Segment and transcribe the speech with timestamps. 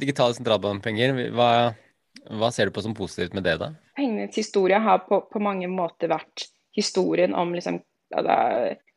[0.00, 1.50] digitale sentralbanepenger, hva,
[2.30, 3.72] hva, ser du på som positivt med det, da?
[3.96, 7.80] Pengenes historie har på, på mange måter vært historien om liksom,
[8.16, 8.36] altså,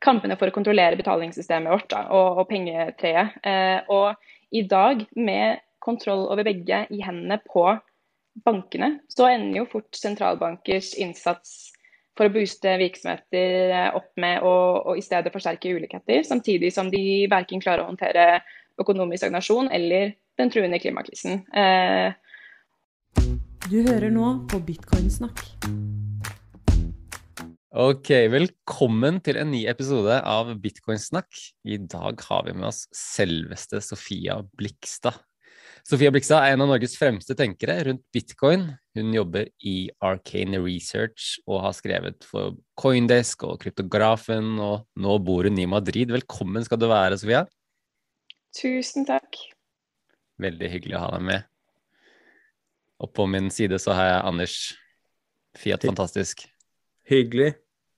[0.03, 3.39] kampene for å kontrollere betalingssystemet vårt da, og, og pengetreet.
[3.43, 7.65] Eh, og i dag, med kontroll over begge i hendene på
[8.45, 11.73] bankene, så ender jo fort sentralbankers innsats
[12.19, 17.03] for å booste virksomheter eh, opp med og, i stedet forsterke ulikheter, samtidig som de
[17.31, 18.41] verken klarer å håndtere
[18.79, 21.43] økonomisk stagnasjon eller den truende klimakrisen.
[21.51, 22.15] Eh,
[23.69, 25.43] du hører nå på Bitcoinsnakk.
[27.79, 31.27] Ok, velkommen til en ny episode av Bitcoinsnakk.
[31.69, 35.19] I dag har vi med oss selveste Sofia Blikstad.
[35.87, 38.65] Sofia Blikstad er en av Norges fremste tenkere rundt bitcoin.
[38.97, 45.47] Hun jobber i Arcane Research og har skrevet for Coindesk og Kryptografen, og nå bor
[45.47, 46.11] hun i Madrid.
[46.15, 47.45] Velkommen skal du være, Sofia.
[48.57, 49.39] Tusen takk.
[50.39, 51.47] Veldig hyggelig å ha deg med.
[52.99, 54.55] Og på min side så har jeg Anders.
[55.59, 56.45] Fiat Fantastisk.
[57.09, 57.53] Hyggelig.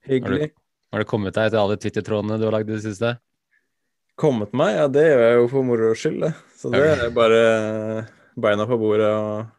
[0.08, 0.48] Hyggelig.
[0.48, 0.62] Har du,
[0.94, 3.16] har du kommet deg til alle Twitter-trådene du har lagd i det siste?
[4.20, 4.76] Kommet meg?
[4.78, 6.32] Ja, det gjør jeg jo for moro skyld, det.
[6.58, 7.42] Så det er bare
[8.40, 9.52] beina på bordet og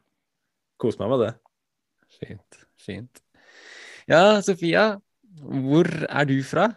[0.83, 1.33] kose meg med det.
[2.19, 2.61] Fint.
[2.83, 3.23] Fint.
[4.11, 4.87] Ja, Sofia,
[5.43, 6.69] hvor er du fra?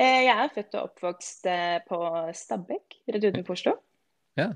[0.00, 2.00] Eh, jeg er født og oppvokst eh, på
[2.36, 3.74] Stabekk, rett utenfor Oslo.
[4.38, 4.52] Ja.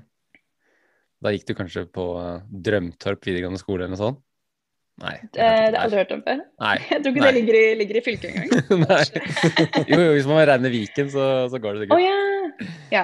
[1.25, 4.21] Da gikk du kanskje på eh, Drømtorp videregående skole eller noe sånt?
[5.01, 5.15] Nei.
[5.25, 6.41] Det, det har jeg aldri hørt om før.
[6.61, 6.75] Nei.
[6.91, 7.29] Jeg tror ikke Nei.
[7.31, 8.51] det ligger i, ligger i fylket engang.
[9.89, 11.97] jo, jo, hvis man regner Viken, så, så går det sikkert.
[11.97, 12.77] Oh, ja.
[12.93, 13.03] ja.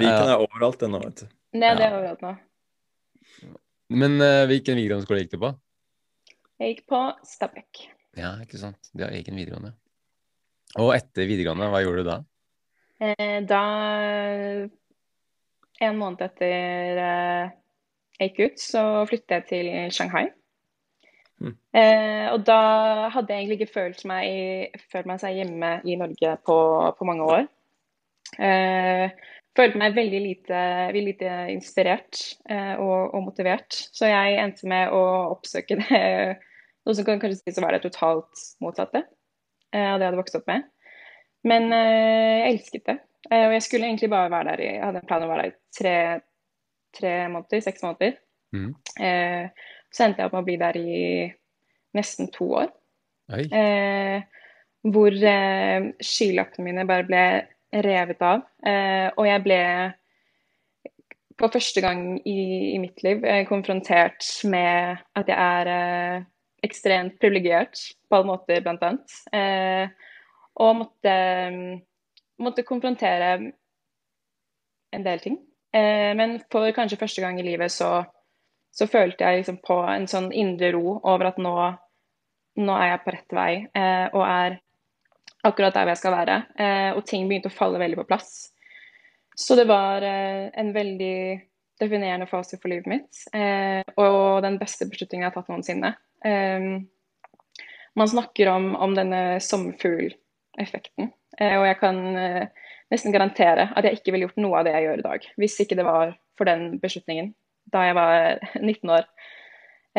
[0.00, 1.28] Viken er overalt ennå, vet du.
[1.60, 2.32] Nei, det er overalt nå.
[4.00, 5.52] Men uh, hvilken videregående skole gikk du på?
[6.62, 7.84] Jeg gikk på Stabekk.
[8.18, 8.90] Ja, ikke sant.
[8.90, 9.76] De har egen videregående.
[10.80, 12.18] Og etter videregående, hva gjorde du da?
[13.00, 13.62] Eh, da
[15.80, 17.56] En måned etter eh,
[18.20, 20.26] jeg gikk ut, så flyttet jeg til Shanghai.
[21.40, 21.54] Mm.
[21.72, 22.60] Eh, og da
[23.14, 26.56] hadde jeg egentlig ikke følt meg, følt meg seg hjemme i Norge på,
[26.98, 27.46] på mange år.
[28.36, 29.06] Eh,
[29.56, 30.60] følte meg veldig lite,
[30.92, 32.20] veldig lite inspirert
[32.50, 33.72] eh, og, og, motivert.
[33.96, 35.02] Så jeg endte med å
[35.32, 36.02] oppsøke det,
[36.84, 40.20] noe som kan kanskje sies å være det totalt motsatte eh, av det jeg hadde
[40.20, 40.68] vokst opp med.
[41.48, 43.00] Men eh, jeg elsket det.
[43.28, 45.44] Eh, og jeg skulle egentlig bare være der i Jeg hadde en plan å være
[45.44, 45.96] der i tre,
[46.96, 48.16] tre måneder, seks måneder.
[48.50, 48.72] Mm.
[49.90, 50.94] Så endte jeg opp med å bli der i
[51.94, 52.72] nesten to år.
[53.30, 54.22] Eh,
[54.90, 57.24] hvor eh, skylappene mine bare ble
[57.86, 58.44] revet av.
[58.66, 59.62] Eh, og jeg ble
[61.40, 62.40] på første gang i,
[62.74, 66.26] i mitt liv eh, konfrontert med at jeg er eh,
[66.66, 69.20] ekstremt privilegert på alle måter, blant annet.
[69.32, 69.86] Eh,
[70.60, 71.14] og måtte,
[72.40, 73.30] måtte konfrontere
[74.90, 75.38] en del ting.
[75.72, 78.00] men for kanskje første gang i livet så
[78.70, 81.54] så følte jeg liksom på en sånn indre ro over at nå,
[82.62, 84.58] nå er jeg på rett vei eh, og er
[85.46, 86.36] akkurat der jeg skal være.
[86.60, 88.50] Eh, og ting begynte å falle veldig på plass.
[89.34, 91.16] Så det var eh, en veldig
[91.80, 93.22] definerende fase for livet mitt.
[93.34, 95.94] Eh, og den beste beslutningen jeg har tatt noensinne.
[96.24, 96.68] Eh,
[97.98, 101.10] man snakker om, om denne sommerfugleffekten.
[101.40, 102.00] Eh, og jeg kan
[102.90, 105.60] nesten garantere at jeg ikke ville gjort noe av det jeg gjør i dag, hvis
[105.64, 107.34] ikke det var for den beslutningen
[107.70, 109.06] da jeg var 19 år.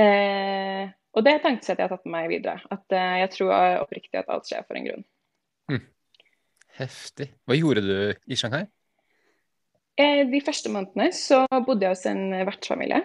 [0.01, 2.59] Eh, og det tankesettet jeg har tatt med meg videre.
[2.71, 5.07] At eh, jeg tror oppriktig at alt skjer for en grunn.
[5.71, 5.81] Hm.
[6.79, 7.31] Heftig.
[7.47, 7.97] Hva gjorde du
[8.31, 8.63] i Shanghai?
[9.99, 13.01] Eh, de første månedene så bodde jeg hos en vertsfamilie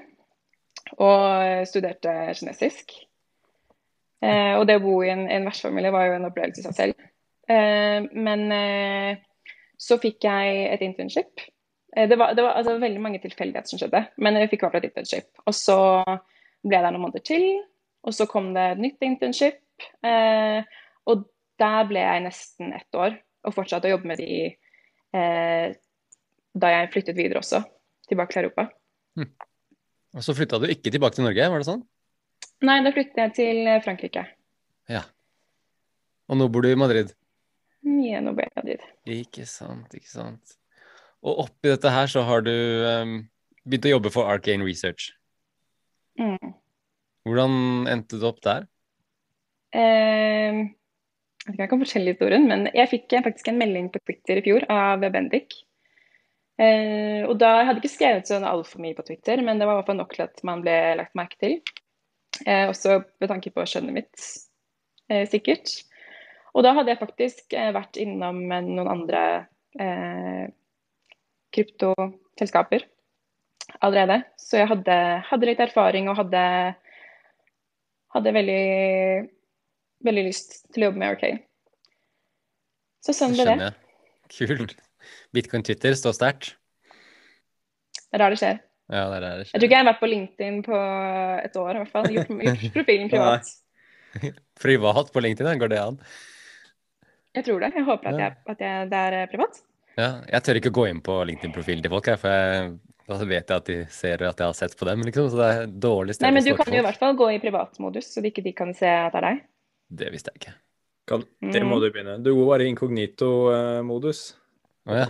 [1.03, 2.95] og studerte kinesisk.
[4.23, 6.77] Eh, og det å bo i en, en vertsfamilie var jo en opplevelse i seg
[6.79, 7.09] selv.
[7.47, 9.19] Eh, men eh,
[9.79, 11.47] så fikk jeg et internship
[11.97, 14.67] Eh, det var, det var altså, veldig mange tilfeldigheter som skjedde, men jeg fikk i
[14.67, 15.31] hvert fall et internship.
[15.49, 15.79] Og så
[16.67, 17.47] ble jeg der noen måneder til,
[18.07, 19.63] og så kom det et nytt internship.
[21.07, 21.25] Og
[21.61, 24.53] der ble jeg nesten ett år, og fortsatte å jobbe med de
[26.57, 27.63] da jeg flyttet videre også,
[28.11, 28.67] tilbake til Europa.
[29.17, 29.31] Hm.
[30.17, 31.85] Og så flytta du ikke tilbake til Norge, var det sånn?
[32.65, 34.25] Nei, da flyttet jeg til Frankrike.
[34.93, 35.07] Ja.
[36.29, 37.13] Og nå bor du i Madrid?
[37.87, 38.83] Jeg i Madrid.
[39.07, 40.57] Ikke sant, ikke sant.
[41.23, 43.19] Og oppi dette her så har du um,
[43.67, 45.13] begynt å jobbe for Arcane Research.
[46.19, 46.55] Mm.
[47.27, 48.67] Hvordan endte du opp der?
[49.75, 50.67] Uh,
[51.47, 54.03] jeg vet ikke om jeg kan fortelle historien, men jeg fikk faktisk en melding på
[54.03, 55.55] Twitter i fjor av Bendik.
[56.59, 59.77] Uh, og da jeg hadde ikke skrevet sånn altfor mye på Twitter, men det var
[59.77, 61.61] i hvert fall nok til at man ble lagt merke til.
[62.43, 64.31] Uh, også med tanke på skjønnet mitt,
[65.13, 65.71] uh, sikkert.
[66.57, 69.23] Og da hadde jeg faktisk vært innom noen andre
[71.53, 72.87] kryptoselskaper.
[73.81, 74.23] allerede.
[74.41, 74.97] Så jeg hadde,
[75.29, 76.43] hadde litt erfaring og hadde,
[78.15, 78.61] hadde veldig,
[80.07, 81.43] veldig lyst til å jobbe med Arcade.
[83.05, 83.73] Så sånn ble det.
[84.33, 84.77] Kult.
[85.35, 86.55] Bitcoin Twitter står sterkt.
[88.07, 88.63] Det er der det skjer.
[88.87, 90.81] Ja, det er der det Jeg tror ikke jeg har vært på LinkedIn på
[91.43, 92.09] et år i hvert fall.
[92.15, 93.53] Gjort, gjort profilen privat.
[94.63, 96.01] Privat på LinkedIn, går det an?
[97.37, 97.73] Jeg tror det.
[97.77, 99.63] Jeg håper at, jeg, at jeg, det er eh, privat.
[99.97, 102.71] Ja, jeg tør ikke gå inn på LinkedIn-profilen til folk, her, for jeg,
[103.07, 105.29] da vet jeg at de ser at jeg har sett på dem, liksom.
[105.33, 107.41] Så det er dårlig sted Nei, men du kan jo i hvert fall gå i
[107.43, 109.45] privatmodus, så de ikke de kan se at det er deg.
[110.03, 110.57] Det visste jeg ikke.
[111.07, 111.23] Kan,
[111.55, 111.83] det må Mm.
[111.85, 112.17] du begynne.
[112.25, 114.21] Du går bare i inkognito-modus.
[114.91, 115.07] Å ja.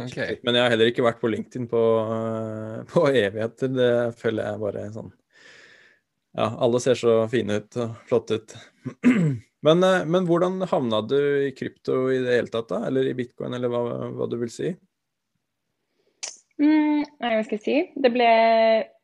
[0.00, 0.38] okay.
[0.44, 1.80] Men jeg har heller ikke vært på LinkedIn på,
[2.12, 3.72] eh, på evigheter.
[3.72, 3.90] Det
[4.20, 5.10] føler jeg bare sånn
[6.32, 8.54] Ja, alle ser så fine ut og flotte ut.
[9.62, 12.80] Men, eh, men hvordan havna du i krypto i det hele tatt, da?
[12.88, 14.72] Eller i bitcoin, eller hva, hva du vil si?
[16.58, 17.76] Mm, nei, hva skal jeg si?
[18.02, 18.32] Det ble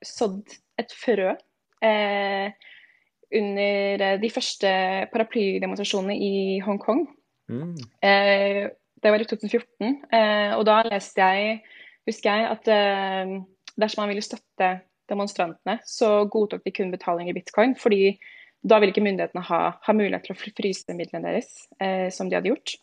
[0.03, 2.51] sådd et frø eh,
[3.39, 4.73] under eh, de første
[5.15, 7.07] paraplydemonstrasjonene i Hongkong.
[7.55, 7.77] Mm.
[8.03, 8.65] Eh,
[8.99, 11.61] det var i 2014, eh, og da leste jeg,
[12.09, 13.39] husker jeg, at eh,
[13.79, 14.75] dersom man ville støtte
[15.09, 18.19] demonstrantene, så godtok de kun betaling i bitcoin, fordi
[18.67, 21.51] da ville ikke myndighetene ha, ha mulighet til å fryse midlene deres,
[21.81, 22.75] eh, som de hadde gjort.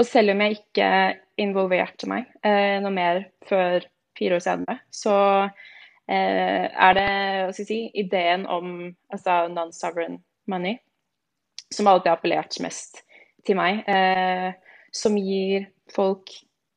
[0.00, 0.90] Og selv om jeg ikke
[1.40, 3.84] involverte meg eh, noe mer før
[4.18, 5.16] fire år senere, så
[6.08, 10.18] eh, er det hva skal jeg si, ideen om altså non-sovereign
[10.50, 10.78] money
[11.70, 13.04] som alltid har appellert mest
[13.46, 14.50] til meg, eh,
[14.92, 16.32] som gir folk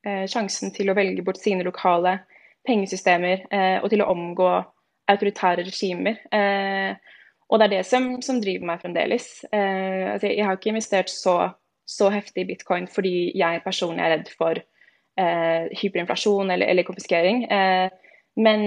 [0.06, 2.20] eh, sjansen til å velge bort sine lokale
[2.68, 4.50] pengesystemer eh, og til å omgå
[5.12, 6.20] autoritære regimer.
[6.34, 6.96] Eh,
[7.52, 9.28] og det er det som, som driver meg fremdeles.
[9.52, 11.38] Eh, altså, jeg har ikke investert så,
[11.86, 14.64] så heftig i bitcoin fordi jeg personlig er redd for
[15.14, 17.44] hyperinflasjon eller, eller konfiskering.
[18.42, 18.64] Men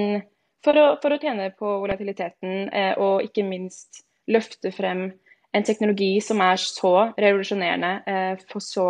[0.62, 2.68] for å, for å tjene på volatiliteten
[3.02, 5.08] og ikke minst løfte frem
[5.50, 8.86] en teknologi som er så revolusjonerende for så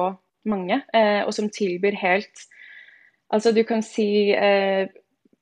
[0.52, 0.82] mange,
[1.25, 2.44] og som tilbyr helt
[3.34, 4.87] Altså du kan si eh,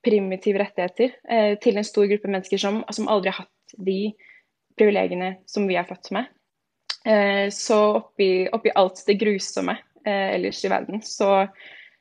[0.05, 4.15] primitive rettigheter eh, til en stor gruppe mennesker som, som aldri har hatt de
[4.79, 6.31] privilegiene som vi er født med.
[7.05, 11.47] Eh, så oppi, oppi alt det grusomme eh, ellers i verden, så,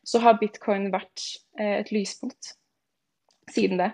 [0.03, 1.25] så har bitcoin vært
[1.59, 2.55] eh, et lyspunkt
[3.51, 3.91] siden det.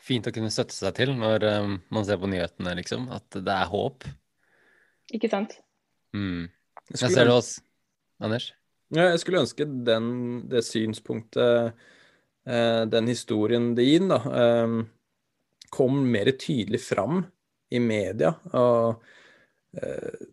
[0.00, 3.10] Fint å kunne støtte seg til når um, man ser på nyhetene, liksom.
[3.12, 4.06] At det er håp.
[5.12, 5.58] Ikke sant?
[6.16, 6.48] Mm.
[6.90, 7.50] Jeg Jeg ser det hos
[8.18, 8.48] Anders.
[8.90, 10.06] Jeg skulle ønske den,
[10.50, 11.76] det synspunktet,
[12.46, 14.72] eh, den historien din, da, eh,
[15.70, 17.22] kom mer tydelig fram
[17.70, 18.34] i media.
[18.52, 19.04] Og,
[19.78, 20.26] eh,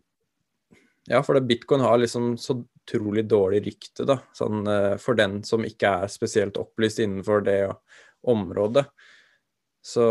[1.06, 2.58] ja, for det, bitcoin har liksom så
[2.88, 4.64] utrolig dårlig rykte, da, sånn,
[4.98, 7.70] for den som ikke er spesielt opplyst innenfor det
[8.26, 8.86] området.
[9.84, 10.04] Så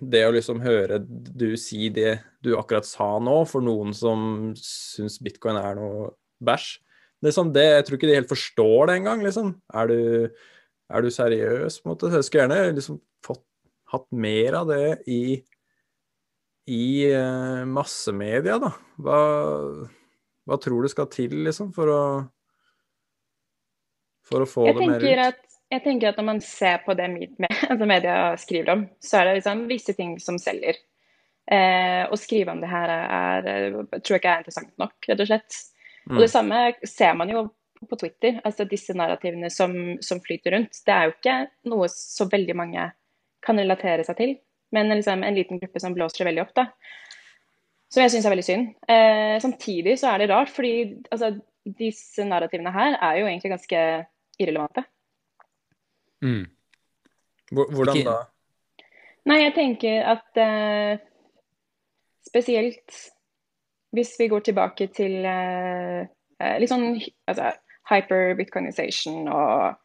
[0.00, 5.20] det å liksom høre du si det du akkurat sa nå, for noen som syns
[5.22, 6.10] bitcoin er noe
[6.44, 6.80] bæsj,
[7.34, 9.54] sånn det, Jeg tror ikke de helt forstår det engang, liksom.
[9.74, 9.98] Er du,
[10.90, 12.12] er du seriøs, på en måte?
[12.12, 13.44] Jeg skulle gjerne liksom fått,
[13.94, 15.22] hatt mer av det i,
[16.68, 16.84] i
[17.14, 18.74] uh, massemedia, da.
[19.00, 19.20] Hva,
[20.44, 22.04] hva tror du skal til, liksom, for å
[24.24, 25.26] for å få Jeg det mer ut?
[25.28, 29.20] at, jeg tenker at når man ser på det med, altså media skriver om, så
[29.20, 30.80] er det liksom visse ting som selger.
[31.44, 35.24] Eh, å skrive om det her er, er, tror jeg ikke er interessant nok, rett
[35.24, 35.58] og slett.
[36.10, 36.58] Og det samme
[36.88, 37.46] ser man jo
[37.88, 38.40] på Twitter.
[38.44, 40.82] altså Disse narrativene som, som flyter rundt.
[40.86, 41.38] Det er jo ikke
[41.70, 42.90] noe så veldig mange
[43.44, 44.36] kan relatere seg til,
[44.72, 46.54] men liksom en liten gruppe som blåser det veldig opp.
[46.56, 46.68] da.
[47.92, 48.70] Som jeg syns er veldig synd.
[48.90, 50.74] Eh, samtidig så er det rart, fordi
[51.12, 51.34] altså,
[51.78, 53.82] disse narrativene her er jo egentlig ganske
[54.40, 54.84] irrelevante.
[56.24, 56.46] Mm.
[57.52, 58.16] Hvordan da?
[59.28, 61.04] Nei, jeg tenker at eh,
[62.26, 62.96] spesielt
[63.94, 66.02] hvis vi går tilbake til eh,
[66.40, 66.90] eh, litt sånn
[67.30, 67.52] altså,
[67.90, 69.80] hyper-bitcoinization og,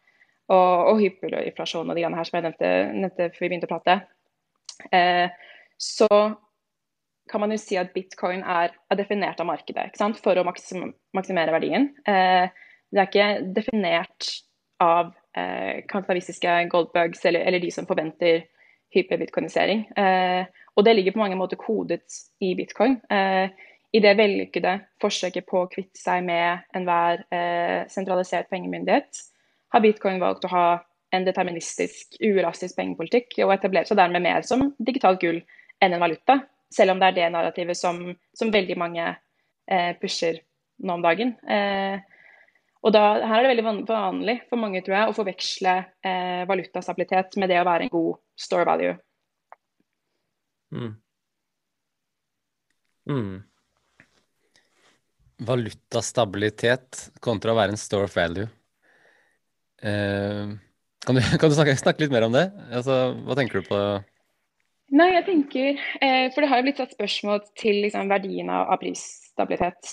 [0.50, 3.98] og, og hyperinflasjon og de her som jeg nevnte, nevnte før vi begynte å prate,
[4.96, 5.28] eh,
[5.80, 6.10] så
[7.30, 11.54] kan man jo si at bitcoin er, er definert av markedet for å maksim, maksimere
[11.54, 11.92] verdien.
[12.02, 14.32] Det er ikke definert
[14.82, 18.48] av eh, kapitalistiske goldbugs eller, eller de som forventer
[18.96, 19.86] hyperbitcoinisering.
[19.98, 22.06] Eh, og det ligger på mange måter kodet
[22.42, 22.98] i bitcoin.
[23.12, 23.50] Eh,
[23.94, 29.24] I det vellykkede forsøket på å kvitte seg med enhver eh, sentralisert pengemyndighet,
[29.74, 30.68] har bitcoin valgt å ha
[31.14, 35.42] en deterministisk, uelastisk pengepolitikk og etablert seg dermed mer som digitalt gull
[35.82, 36.38] enn en valuta.
[36.70, 38.04] Selv om det er det narrativet som,
[38.38, 40.38] som veldig mange eh, pusher
[40.86, 41.34] nå om dagen.
[41.50, 41.98] Eh,
[42.80, 45.74] Og da, her er det veldig vanlig for mange tror jeg, å forveksle
[46.06, 48.94] eh, valutastabilitet med det å være en god store value.
[50.72, 50.94] Mm.
[53.10, 53.49] Mm.
[55.48, 58.48] Valutastabilitet kontra å være en store of value.
[59.82, 60.52] Eh,
[61.06, 62.50] kan du, kan du snakke, snakke, litt mer om det?
[62.72, 63.82] Altså, hva tenker du på?
[64.90, 65.68] Nei, jeg tenker
[66.02, 69.92] eh, For det har jo blitt satt spørsmål til liksom, verdien av, av prisstabilitet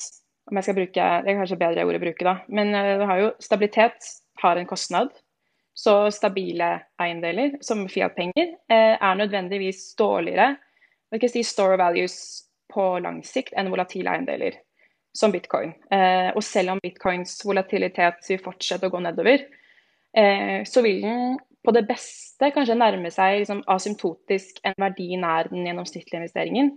[0.49, 2.37] om jeg skal bruke Det er kanskje bedre ord å bruke, da.
[2.49, 4.13] Men eh, har jo stabilitet
[4.43, 5.15] har en kostnad.
[5.77, 6.71] Så stabile
[7.03, 10.55] eiendeler, som Fiat-penger, eh, er nødvendigvis dårligere
[11.17, 12.17] jeg ikke si store values
[12.73, 14.59] på lang sikt enn volatile eiendeler,
[15.17, 15.73] som bitcoin.
[15.93, 19.49] Eh, og selv om bitcoins volatilitet vil fortsette å gå nedover,
[20.17, 25.67] så vil den på det beste kanskje nærme seg liksom, asymptotisk en verdi nær den
[25.67, 26.71] gjennomsnittlige investeringen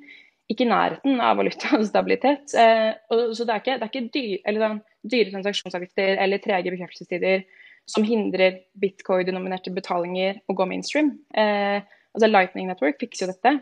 [0.50, 2.54] ikke i nærheten av valutastabilitet.
[2.58, 2.92] Eh,
[3.38, 4.80] så det er ikke, det er ikke dyr, eller sånn,
[5.14, 7.44] dyre transaksjonsavgifter eller trege bekreftelsestider
[7.90, 11.14] som hindrer bitcoin-denominerte betalinger å gå mainstream.
[11.38, 13.56] Eh, altså Lightning Network fikser jo dette.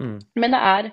[0.00, 0.18] Mm.
[0.40, 0.90] Men det er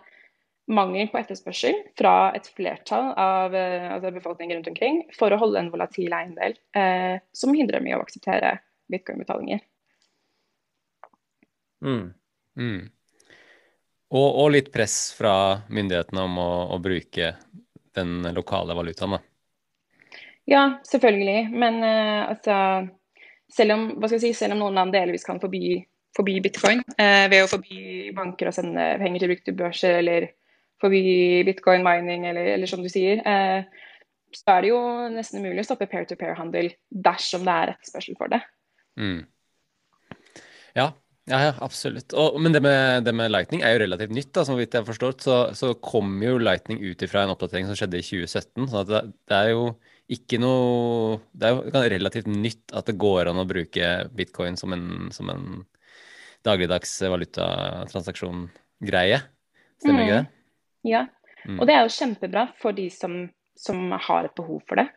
[0.71, 5.59] mangel på etterspørsel fra et flertall av eh, altså befolkningen rundt omkring for å holde
[5.61, 8.55] en volatil eiendel eh, som hindrer mye å akseptere
[8.91, 9.61] bitcoin-betalinger.
[11.85, 12.13] Mm.
[12.59, 12.81] Mm.
[14.11, 15.33] Og, og, litt press fra
[15.71, 17.35] myndighetene om å, å bruke
[17.95, 19.21] den lokale valutaen, da.
[20.51, 21.45] Ja, selvfølgelig.
[21.53, 22.57] Men eh, altså
[23.51, 25.79] selv om, hva skal jeg si, selv om noen land delvis kan forby,
[26.15, 30.29] forby bitcoin eh, ved å forby banker å sende penger til brukte børser, eller
[30.81, 31.01] forby
[31.47, 33.61] bitcoin mining, eller, eller som du sier, eh,
[34.35, 34.79] så er det jo
[35.11, 38.41] nesten umulig å stoppe pair-to-pair-handel dersom det er etterspørsel for det.
[38.99, 39.21] Mm.
[40.77, 40.87] Ja,
[41.29, 42.13] ja, ja, absolutt.
[42.17, 44.33] Og, men det med, det med, Lightning er jo relativt nytt.
[44.33, 47.65] da, som vidt jeg har forstått, Så, så kom jo Lightning ut ifra en oppdatering
[47.69, 48.67] som skjedde i 2017.
[48.71, 49.63] så det, det, er jo
[50.11, 51.61] ikke noe Det er jo
[51.95, 53.85] relativt nytt at det går an å bruke
[54.17, 54.85] bitcoin som en,
[55.15, 55.43] som en
[56.43, 59.19] dagligdags valutatransaksjon-greie.
[59.81, 60.07] Stemmer mm.
[60.07, 60.27] ikke det?
[60.87, 61.05] Ja,
[61.45, 61.59] mm.
[61.59, 63.23] og det er jo kjempebra for de som,
[63.57, 64.87] som har et behov for det.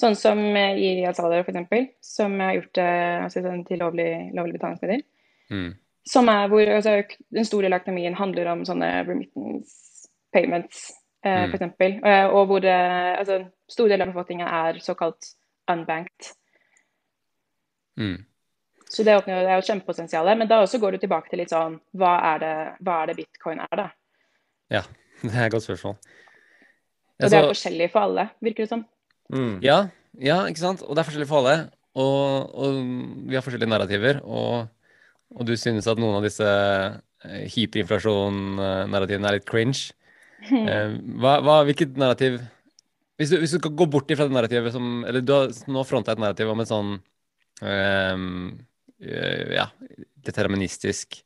[0.00, 2.90] Sånn som i El Salvador, f.eks., som har gjort det
[3.22, 5.04] altså, til lovlig, lovlig betalingsmiddel.
[5.54, 5.70] Mm.
[6.10, 6.96] Som er hvor altså,
[7.32, 10.88] den store del av økonomien handler om sånne remittance payments,
[11.22, 11.54] eh, mm.
[11.54, 11.86] f.eks.
[12.10, 15.30] Eh, og hvor altså, stor del av befolkningen er såkalt
[15.70, 16.34] unbanked.
[18.02, 18.18] Mm.
[18.90, 20.28] Så det, åpner, det er jo kjempepotensial.
[20.38, 22.54] Men da også går du tilbake til litt sånn Hva er det,
[22.84, 23.86] hva er det bitcoin er, da?
[24.74, 24.82] Ja,
[25.26, 25.96] det er et godt spørsmål.
[27.22, 28.84] Og det er forskjellig for alle, virker det som.
[29.32, 29.58] Mm.
[29.64, 29.78] Ja,
[30.20, 30.82] ja, ikke sant.
[30.82, 31.68] Og det er forskjellig for alle.
[31.94, 32.78] Og, og
[33.30, 34.18] vi har forskjellige narrativer.
[34.26, 34.66] Og
[35.34, 39.90] og du synes at noen av disse eh, hyperinflasjon-narrativene er litt cringe.
[40.44, 42.34] Eh, hva, hva, hvilket narrativ
[43.16, 46.12] hvis du, hvis du gå bort ifra det narrativet som Eller du har nå fronta
[46.12, 46.90] et narrativ om et sånn
[47.64, 48.26] um,
[49.00, 49.64] ja,
[50.28, 51.16] deterministisk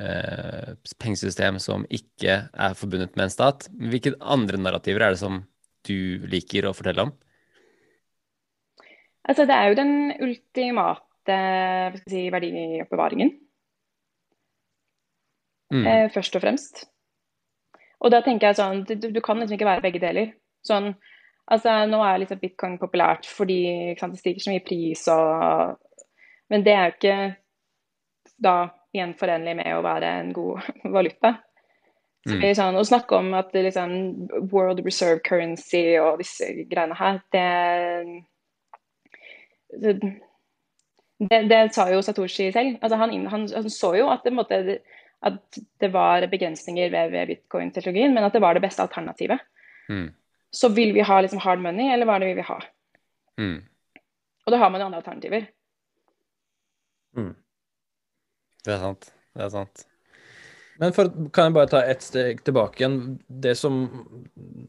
[0.00, 3.68] uh, pengesystem som ikke er forbundet med en stat.
[3.72, 5.42] Hvilke andre narrativer er det som
[5.84, 7.14] du liker å fortelle om?
[9.24, 11.38] Altså, det er jo den ultimate
[12.04, 13.30] si, verdioppbevaringen
[15.72, 15.86] mm.
[15.86, 16.84] eh, først og fremst.
[18.04, 20.34] Og da tenker jeg sånn, du, du kan liksom ikke være begge deler.
[20.64, 20.92] Sånn,
[21.52, 23.58] altså Nå er liksom bitcoin populært fordi
[24.00, 25.80] sant, det stiger så mye pris og
[26.52, 27.16] Men det er jo ikke
[28.44, 28.54] da
[28.94, 31.36] igjen forenlig med å være en god valuta.
[32.24, 32.44] Så mm.
[32.56, 33.90] sånn, Å snakke om at det liksom
[34.48, 37.48] world reserve currency og disse greiene her, det
[39.74, 39.94] det,
[41.18, 42.78] det, det sa jo Satoshi selv.
[42.80, 44.60] Altså han, han, han, så jo at det, måtte,
[45.26, 49.42] at det var begrensninger ved, ved bitcoin-teknologien, men at det var det beste alternativet.
[49.90, 50.08] Mm.
[50.54, 52.60] Så vil vi ha liksom hard money, eller hva er det vi vil ha?
[53.42, 53.56] Mm.
[54.44, 55.48] Og da har man jo andre alternativer.
[57.18, 57.34] Mm.
[58.64, 59.10] Det er sant.
[59.34, 59.84] Det er sant.
[60.80, 62.98] Men for, kan jeg bare ta ett steg tilbake igjen.
[63.28, 63.84] Det som,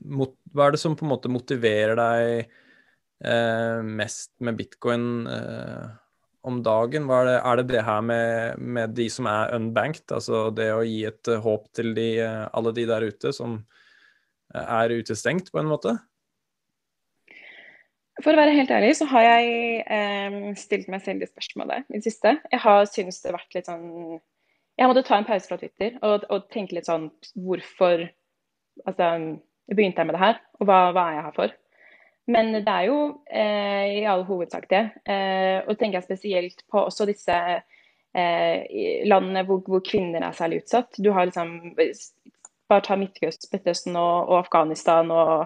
[0.06, 2.52] hva er det som på en måte motiverer deg
[3.26, 5.08] eh, mest med bitcoin?
[5.32, 5.86] Eh,
[6.46, 7.10] om dagen?
[7.10, 10.84] Er det, er det, det her med, med, de som er unbanked, altså det å
[10.86, 13.58] gi et håp til de, uh, alle de der ute som
[14.54, 15.96] uh, er utestengt, på en måte?
[18.24, 21.98] For å være helt ærlig så har jeg eh, stilt meg selv det spørsmålet i
[22.00, 22.38] det siste.
[22.52, 23.90] Jeg har syntes det har vært litt sånn
[24.80, 28.08] Jeg måtte ta en pause fra Twitter og, og tenke litt sånn hvorfor
[28.84, 29.06] Altså,
[29.72, 31.54] begynte jeg med det her, og hva, hva er jeg her for?
[32.28, 32.98] Men det er jo
[33.30, 34.82] eh, i all hovedsak det.
[35.08, 40.64] Eh, og tenker jeg spesielt på også disse eh, landene hvor, hvor, kvinner er særlig
[40.64, 40.98] utsatt.
[40.98, 41.76] Du har liksom
[42.66, 45.46] Bare ta Midtøsten og, og Afghanistan og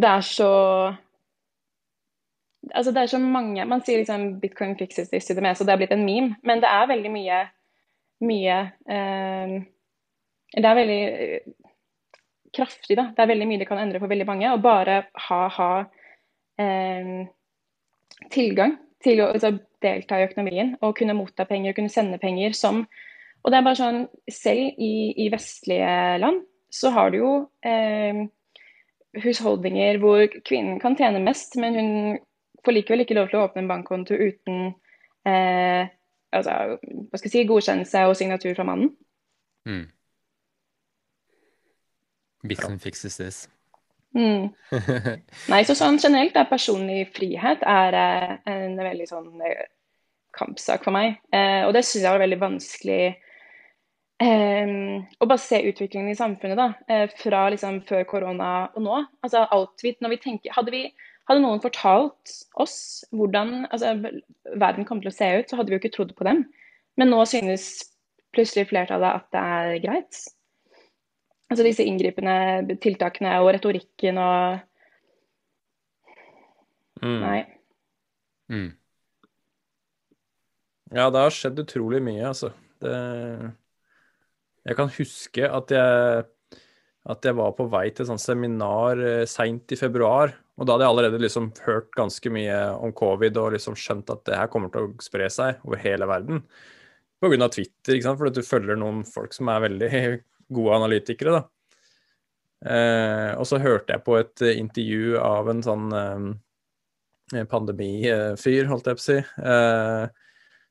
[0.00, 0.50] Det er så
[2.74, 5.66] Altså det er så mange Man sier liksom 'bitcoin fixes this to the mess', og
[5.66, 7.40] det har blitt en meme, men det er veldig mye
[8.20, 8.56] mye
[8.88, 9.62] eh,
[10.56, 11.02] Det er veldig
[12.56, 13.10] kraftig, da.
[13.14, 14.52] Det er veldig mye det kan endre for veldig mange.
[14.52, 15.68] Og bare ha, ha
[16.58, 17.26] eh,
[18.34, 19.52] tilgang til å altså,
[19.82, 22.84] delta i økonomien og kunne motta penger og kunne sende penger som
[23.40, 27.30] Og det er bare sånn Selv i, i vestlige land så har du jo
[27.66, 28.26] eh,
[29.18, 32.18] husholdninger hvor kvinnen kan tjene mest, men hun
[32.64, 34.74] får likevel ikke lov til å åpne en bankkonto uten
[35.26, 35.88] eh,
[36.36, 38.92] altså, hva skal jeg si, godkjennelse og signatur fra mannen.
[39.68, 39.86] Mm.
[42.48, 43.48] Bitcoin fixes this.
[44.16, 44.50] Mm.
[45.52, 49.68] Nei, så sånn generelt er personlig frihet er eh, en veldig sånn eh,
[50.36, 51.20] kampsak for meg.
[51.34, 53.02] Eh, og det syns jeg var veldig vanskelig
[54.22, 54.72] eh,
[55.20, 58.98] å bare se utviklingen i samfunnet da, eh, fra liksom før korona og nå.
[59.24, 60.82] Altså alt vi, når vi tenker, hadde, vi,
[61.30, 62.78] hadde noen fortalt oss
[63.14, 63.94] hvordan altså,
[64.54, 66.44] verden kom til å se ut, så hadde vi jo ikke trodd på dem.
[67.00, 67.70] Men nå synes
[68.34, 70.24] plutselig flertallet at det er greit.
[71.50, 74.66] Altså disse inngripende tiltakene og retorikken og
[77.02, 77.20] Mm.
[77.20, 77.58] Nei.
[78.48, 78.72] Mm.
[80.90, 82.52] Ja, det har skjedd utrolig mye, altså.
[82.82, 82.94] Det...
[84.70, 86.24] Jeg kan huske at jeg,
[87.10, 90.36] at jeg var på vei til et sånt seminar eh, seint i februar.
[90.60, 94.22] Og da hadde jeg allerede liksom hørt ganske mye om covid og liksom skjønt at
[94.28, 96.44] det her kommer til å spre seg over hele verden.
[97.20, 98.20] Av Twitter, ikke sant?
[98.20, 99.90] fordi du følger noen folk som er veldig
[100.56, 101.40] gode analytikere.
[101.40, 101.42] da.
[102.70, 109.00] Eh, og så hørte jeg på et intervju av en sånn eh, pandemifyr, holdt jeg
[109.00, 110.29] på å si, eh,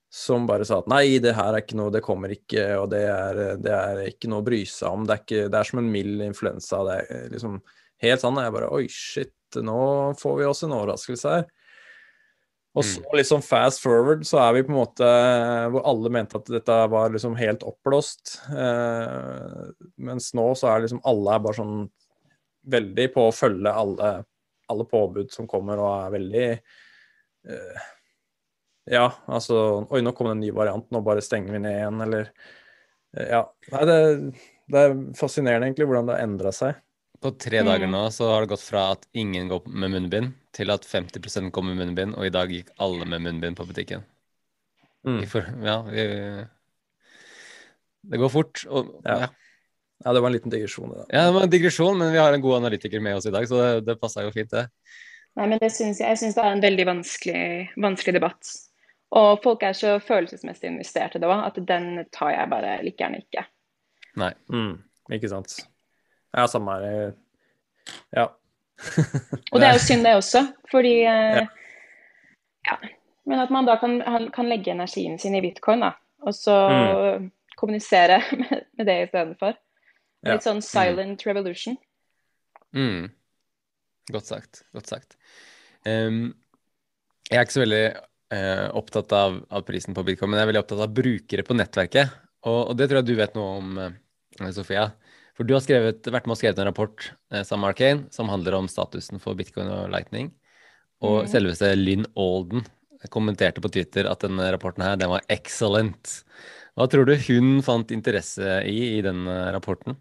[0.09, 3.03] som bare sa at nei, det her er ikke noe, det kommer ikke, og det
[3.05, 5.05] er, det er ikke noe å bry seg om.
[5.05, 6.81] Det er, ikke, det er som en mild influensa.
[6.87, 7.59] Det er liksom
[8.05, 8.41] helt sånn.
[8.41, 9.79] Jeg bare oi, shit, nå
[10.17, 11.45] får vi oss en overraskelse her.
[12.77, 15.07] Og så liksom fast forward så er vi på en måte
[15.73, 18.35] hvor alle mente at dette var liksom helt oppblåst.
[18.53, 19.63] Eh,
[20.05, 21.79] mens nå så er liksom alle er bare sånn
[22.69, 24.11] veldig på å følge alle,
[24.69, 27.87] alle påbud som kommer, og er veldig eh,
[28.89, 32.03] Ja, altså Oi, nå kom det en ny variant, nå bare stenger vi ned igjen,
[32.05, 32.29] eller
[33.15, 33.43] eh, Ja.
[33.73, 33.97] Nei, det,
[34.69, 36.79] det er fascinerende egentlig hvordan det har endra seg.
[37.19, 40.71] På tre dager nå så har det gått fra at ingen går med munnbind, til
[40.71, 44.05] at 50% går med munnbind, og i dag gikk alle med munnbind på butikken.
[45.07, 45.21] Mm.
[45.31, 46.05] For, ja, vi,
[48.09, 48.63] det går fort.
[48.69, 49.19] Og, Ja.
[49.25, 49.29] ja.
[49.99, 50.93] Ja, det var en liten digresjon.
[50.95, 51.05] Da.
[51.11, 53.43] Ja, det var en digresjon, men vi har en god analytiker med oss i dag,
[53.49, 54.69] så det, det passa jo fint, det.
[55.35, 57.41] Nei, men det synes jeg, jeg syns det er en veldig vanskelig,
[57.83, 58.53] vanskelig debatt.
[59.17, 63.01] Og folk er så følelsesmessig investert i det òg, at den tar jeg bare like
[63.01, 63.45] gjerne ikke.
[64.21, 64.33] Nei.
[64.53, 64.75] Mm,
[65.15, 65.55] ikke sant.
[66.35, 67.15] Ja, samme her.
[68.13, 68.27] Ja.
[69.49, 71.47] Og det er jo synd, det også, fordi eh, Ja.
[72.69, 72.77] ja.
[73.29, 73.99] Men at man da kan,
[74.33, 75.91] kan legge energien sin i bitcoin, da,
[76.25, 76.55] og så
[77.59, 79.57] kommunisere med, med det istedenfor.
[80.25, 80.33] Ja.
[80.33, 81.77] Litt sånn silent revolution.
[82.75, 83.09] Mm.
[84.11, 84.63] Godt sagt.
[84.75, 85.15] Godt sagt.
[85.85, 86.33] Um,
[87.29, 87.83] jeg er ikke så veldig
[88.33, 91.57] eh, opptatt av, av prisen på bitcoin, men jeg er veldig opptatt av brukere på
[91.57, 92.17] nettverket.
[92.47, 94.89] Og, og det tror jeg du vet noe om, eh, Sofia.
[95.35, 98.31] For du har skrevet, vært med og skrevet en rapport eh, sammen med Arcane som
[98.31, 100.33] handler om statusen for bitcoin og lightning.
[101.03, 101.29] Og mm.
[101.31, 102.65] selveste Lynn Alden
[103.07, 106.19] kommenterte på Twitter at denne rapporten her, den var excellent.
[106.75, 109.95] Hva tror du hun fant interesse i i den eh, rapporten?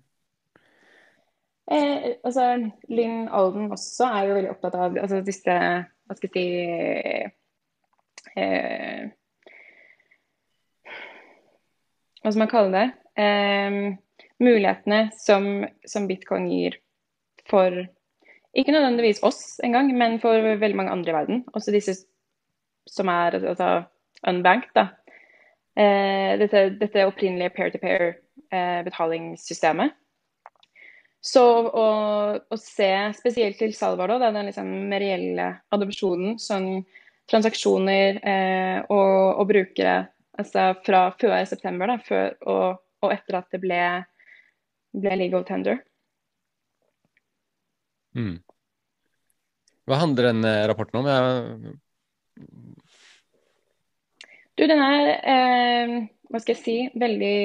[1.71, 2.51] Eh, altså,
[2.91, 7.38] Lynn Alden også er jo veldig opptatt av altså, disse Hva skal jeg si
[8.39, 9.09] eh,
[12.23, 12.89] Hva skal man kalle det?
[13.19, 13.71] Eh,
[14.43, 16.79] mulighetene som, som bitcoin gir
[17.49, 17.71] for
[18.59, 21.45] ikke nødvendigvis oss engang, men for veldig mange andre i verden.
[21.55, 21.95] Også disse
[22.89, 23.83] som er altså,
[24.27, 24.71] unbanked.
[24.75, 24.87] da.
[25.79, 29.91] Eh, dette, dette opprinnelige pair-to-pair-betalingssystemet.
[31.21, 31.87] Så å,
[32.39, 36.85] å se spesielt til Salvador, da, den liksom reelle adopsjonen, sånn
[37.29, 39.97] transaksjoner eh, og, og brukere
[40.39, 43.81] altså fra før september da, før, og, og etter at det ble,
[44.97, 45.83] ble legal tender.
[48.17, 48.39] Mm.
[49.89, 51.09] Hva handler den rapporten om?
[51.09, 51.77] Jeg...
[54.59, 55.93] Du, den er, eh,
[56.31, 57.37] hva skal jeg si, veldig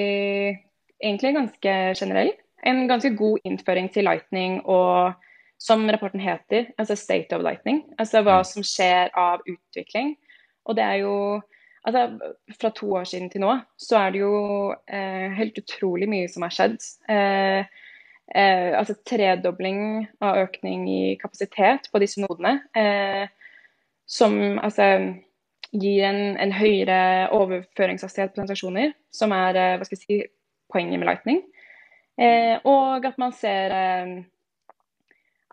[1.03, 2.29] Egentlig ganske generell.
[2.63, 5.17] En ganske god innføring til lightning og
[5.63, 7.83] som rapporten heter, altså State of Lightning.
[7.99, 8.43] Altså hva Mm.
[8.43, 10.17] som skjer av utvikling.
[10.65, 11.41] Og det er jo
[11.85, 12.17] Altså
[12.61, 16.45] fra to år siden til nå, så er det jo eh, helt utrolig mye som
[16.45, 16.77] har skjedd.
[17.11, 17.65] Eh,
[18.35, 22.61] eh, altså tredobling av økning i kapasitet på disse nodene.
[22.71, 23.27] Eh,
[24.07, 25.13] som altså,
[25.73, 30.21] gir en, en, høyere overføringshastighet på transaksjoner, som er eh, hva skal jeg si,
[30.71, 31.43] poenget med Lightning.
[32.15, 33.75] Eh, og at man ser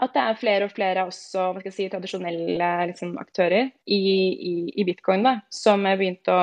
[0.00, 4.00] at det er flere og flere også hva skal jeg si, tradisjonelle liksom, aktører i,
[4.00, 6.40] i, i, bitcoin da, som har begynt å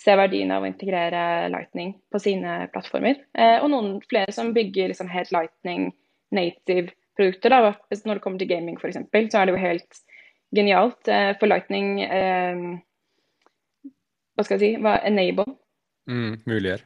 [0.00, 3.20] se verdien av å integrere Lightning på sine plattformer.
[3.38, 5.92] Eh, og noen flere som bygger liksom, helt Lightning
[6.34, 7.54] native produkter.
[7.54, 7.74] Da.
[7.94, 8.98] Når det kommer til gaming f.eks.,
[9.30, 10.00] så er det jo helt
[10.54, 11.08] genialt.
[11.08, 12.64] Eh, for Lightning eh,
[14.34, 15.46] hva skal jeg si, hva enable.
[16.10, 16.84] Mm, muliggjør.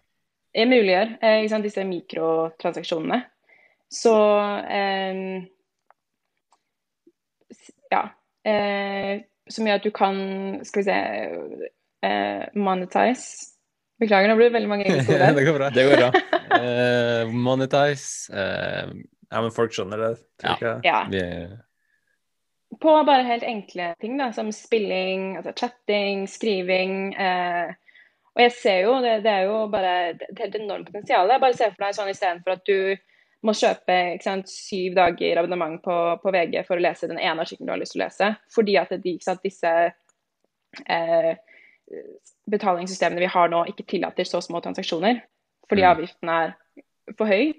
[0.69, 3.23] Muliggjør eh, disse mikrotransaksjonene.
[3.89, 4.15] Så
[4.69, 5.49] eh,
[7.93, 8.03] ja,
[8.49, 10.19] eh, som gjør at du kan
[10.67, 10.99] Skal vi se
[12.07, 13.55] eh, Monetize.
[13.99, 15.25] Beklager, nå blir det veldig mange engelske ord.
[15.39, 15.71] det går bra.
[15.75, 16.11] Det går bra.
[16.55, 18.93] uh, monetize uh,
[19.29, 20.13] Ja, men folk skjønner det.
[20.45, 20.77] Ja.
[20.87, 21.01] ja.
[21.11, 21.23] Vi...
[22.79, 27.11] På bare helt enkle ting, da, som spilling, altså chatting, skriving.
[27.19, 27.75] Uh,
[28.37, 31.35] og jeg ser jo, det, det, er jo bare et helt enormt potensial.
[31.35, 32.79] Jeg Bare ser for deg sånn istedenfor at du
[33.47, 37.69] må kjøpe sant, syv dager abonnement på, på, VG for å lese den ene artikkelen
[37.69, 38.31] du har lyst til å lese.
[38.55, 39.75] Fordi at de, sant, disse
[40.91, 41.31] eh,
[42.51, 45.23] betalingssystemene vi har nå, ikke tillater så små transaksjoner.
[45.71, 45.91] Fordi mm.
[45.93, 46.57] avgiften er
[47.15, 47.55] for høy.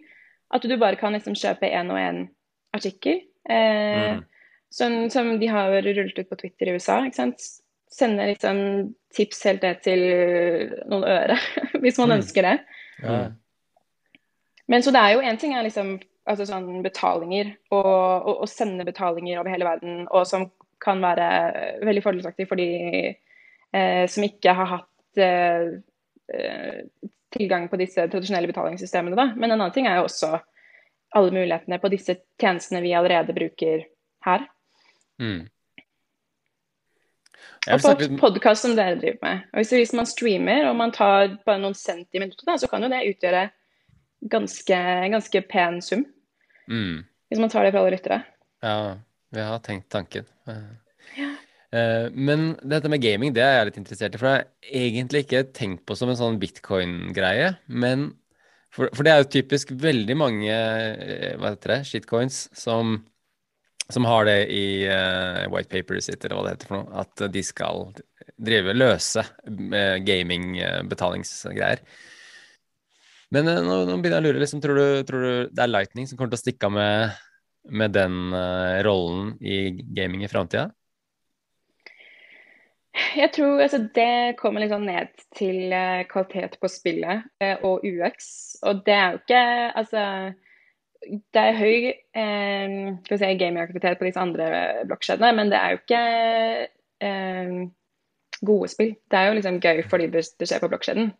[0.51, 2.21] At du bare kan liksom kjøpe én og én
[2.75, 3.23] artikkel.
[3.49, 4.23] Eh, mm.
[4.73, 7.01] som, som, de har rullet ut på Twitter i USA.
[7.05, 7.51] ikke sant?
[7.89, 8.59] Sende liksom
[9.15, 10.01] tips helt ned til
[10.91, 11.39] noen øre,
[11.81, 12.17] hvis man mm.
[12.19, 12.57] ønsker det.
[12.99, 13.21] Ja.
[14.69, 15.97] Men så det er jo én ting er liksom
[16.29, 20.45] altså sånn betalinger, og å sende betalinger over hele verden, og som
[20.79, 21.29] kan være
[21.84, 22.67] veldig fordelsaktig for de
[23.10, 25.71] eh, som ikke har hatt eh,
[27.34, 29.17] tilgang på disse tradisjonelle betalingssystemene.
[29.17, 29.32] Da.
[29.36, 30.36] Men en annen ting er jo også
[31.17, 33.88] alle mulighetene på disse tjenestene vi allerede bruker
[34.25, 34.45] her.
[35.21, 35.47] Mm.
[37.67, 38.10] Og på snakke...
[38.21, 39.47] podkast som dere driver med.
[39.51, 43.49] Og hvis, man streamer og man tar bare noen centimeter, så kan jo det utgjøre
[44.21, 44.79] ganske,
[45.13, 46.05] ganske pen sum.
[46.69, 47.05] Mm.
[47.29, 48.21] Hvis man tar det fra alle lyttere.
[48.65, 48.97] Ja,
[49.32, 50.25] vi har tenkt tanken.
[50.49, 51.29] Ja.
[51.69, 54.19] Uh, men dette med gaming det er jeg litt interessert i.
[54.21, 54.47] For det har
[54.82, 57.53] egentlig ikke tenkt på som en sånn bitcoin-greie.
[57.67, 58.10] Men
[58.73, 62.97] for, for, det er jo typisk veldig mange uh, hva heter det, shitcoins som,
[63.89, 67.13] som har det i uh, white paperet sitt, eller hva det heter for noe, at
[67.34, 67.75] de skal
[68.39, 69.23] drive løse
[70.05, 71.82] gaming-betalingsgreier.
[73.35, 74.43] Men eh, nå, nå, begynner jeg å lure.
[74.43, 77.21] Liksom, tror, du, tror, du, det er Lightning som kommer til å stikke av med,
[77.81, 79.61] med den uh, rollen i
[79.95, 80.69] gaming i framtida?
[83.15, 87.85] Jeg tror altså, det kommer litt sånn ned til uh, kvalitet på spillet uh, og
[87.85, 88.29] UX.
[88.67, 89.43] Og det er jo ikke
[89.79, 90.03] Altså,
[91.07, 92.73] det er høy eh,
[93.07, 94.49] si, gamingaktivitet på disse andre
[94.89, 96.01] blokkjedene, men det er jo ikke
[97.07, 97.53] eh,
[98.45, 98.93] gode spill.
[99.09, 101.11] Det er jo liksom gøy fordi det, skjer på blokkjeden.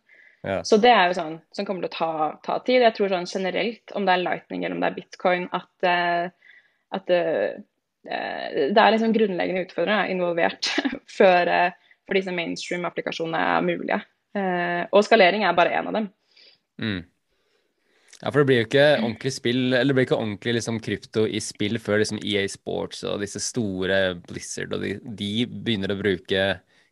[0.46, 0.60] Ja.
[0.64, 2.80] Så det er jo sånn som kommer til å ta, ta, tid.
[2.80, 6.56] Jeg tror sånn generelt, om det er Lightning eller om det er bitcoin, at, uh,
[6.96, 7.60] at uh,
[8.00, 10.70] det er liksom grunnleggende utfordringer involvert
[11.18, 14.00] for, uh, for disse mainstream-applikasjonene er mulige.
[14.94, 16.04] og skalering er bare én av dem.
[16.78, 17.00] Mm.
[18.20, 21.24] Ja, for det blir jo ikke ordentlig spill, eller det blir ikke ordentlig liksom, krypto
[21.26, 23.98] i spill før liksom EA Sports og disse store
[24.28, 26.44] Blizzard og de, de begynner å bruke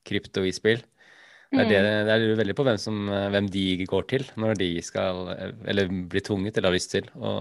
[0.09, 0.83] krypto i spill.
[1.49, 2.05] Det er, det, mm.
[2.05, 5.31] det er veldig på hvem, som, hvem, de går til når de skal,
[5.65, 7.33] eller blir tvunget eller har ha lyst til å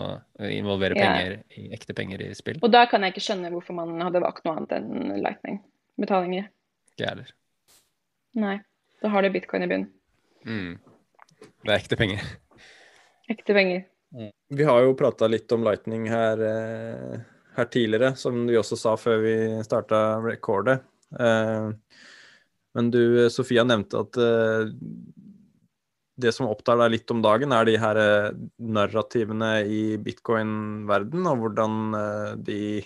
[0.48, 1.74] involvere penger, yeah.
[1.76, 2.62] ekte penger i spill.
[2.64, 6.48] Og da kan jeg ikke skjønne hvorfor man hadde valgt noe annet enn Lightning-betalinger.
[6.96, 7.36] Ikke heller.
[8.40, 8.56] Nei.
[9.04, 9.92] Da har du bitcoin i bunnen.
[10.48, 10.78] Mm.
[11.66, 12.24] Det er ekte penger.
[13.34, 13.84] Ekte penger.
[14.16, 14.32] Mm.
[14.56, 17.18] Vi har jo prata litt om Lightning her, eh,
[17.58, 19.36] her, tidligere, som vi også sa før vi
[19.68, 20.80] starta recordet.
[21.20, 21.74] Eh,
[22.78, 23.02] men du,
[23.34, 24.70] Sofia, nevnte at uh,
[26.18, 31.44] det som opptar deg litt om dagen, er de her uh, narrativene i bitcoin-verden, og
[31.44, 32.86] hvordan uh, de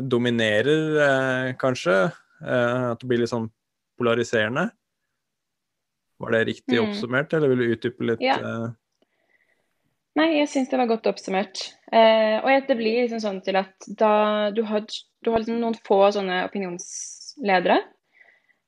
[0.00, 1.92] dominerer, kanskje.
[2.40, 3.50] at det blir litt sånn
[4.00, 4.62] polariserende.
[6.24, 6.86] Var det riktig mm.
[6.86, 8.24] oppsummert, eller vil du utdype litt?
[8.24, 8.38] Ja.
[10.14, 11.66] Nei, jeg syns det var godt oppsummert.
[11.90, 14.14] Eh, og det blir liksom sånn til at da
[14.54, 17.80] du har, du har liksom noen få sånne opinionsledere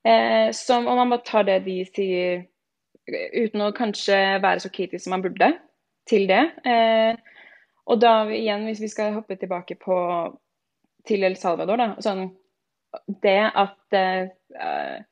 [0.07, 2.45] Eh, som om man bare tar det de sier
[3.07, 5.51] uten å kanskje være så kritisk som man burde
[6.09, 6.43] til det.
[6.67, 7.19] Eh,
[7.87, 9.97] og da igjen, hvis vi skal hoppe tilbake på,
[11.07, 11.89] til El Salvador, da.
[12.03, 12.29] Sånn,
[13.23, 15.03] det at eh,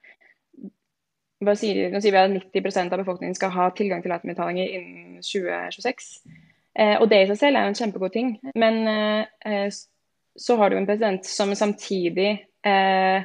[1.44, 5.20] hva sier, Nå sier vi at 90% av befolkningen skal ha tilgang til letemetalinger innen
[5.22, 6.14] 2026.
[6.74, 8.35] Eh, og det i seg selv er jo en kjempegod ting.
[8.59, 9.68] Men eh,
[10.35, 12.33] så har du en president som samtidig
[12.64, 13.22] Eh,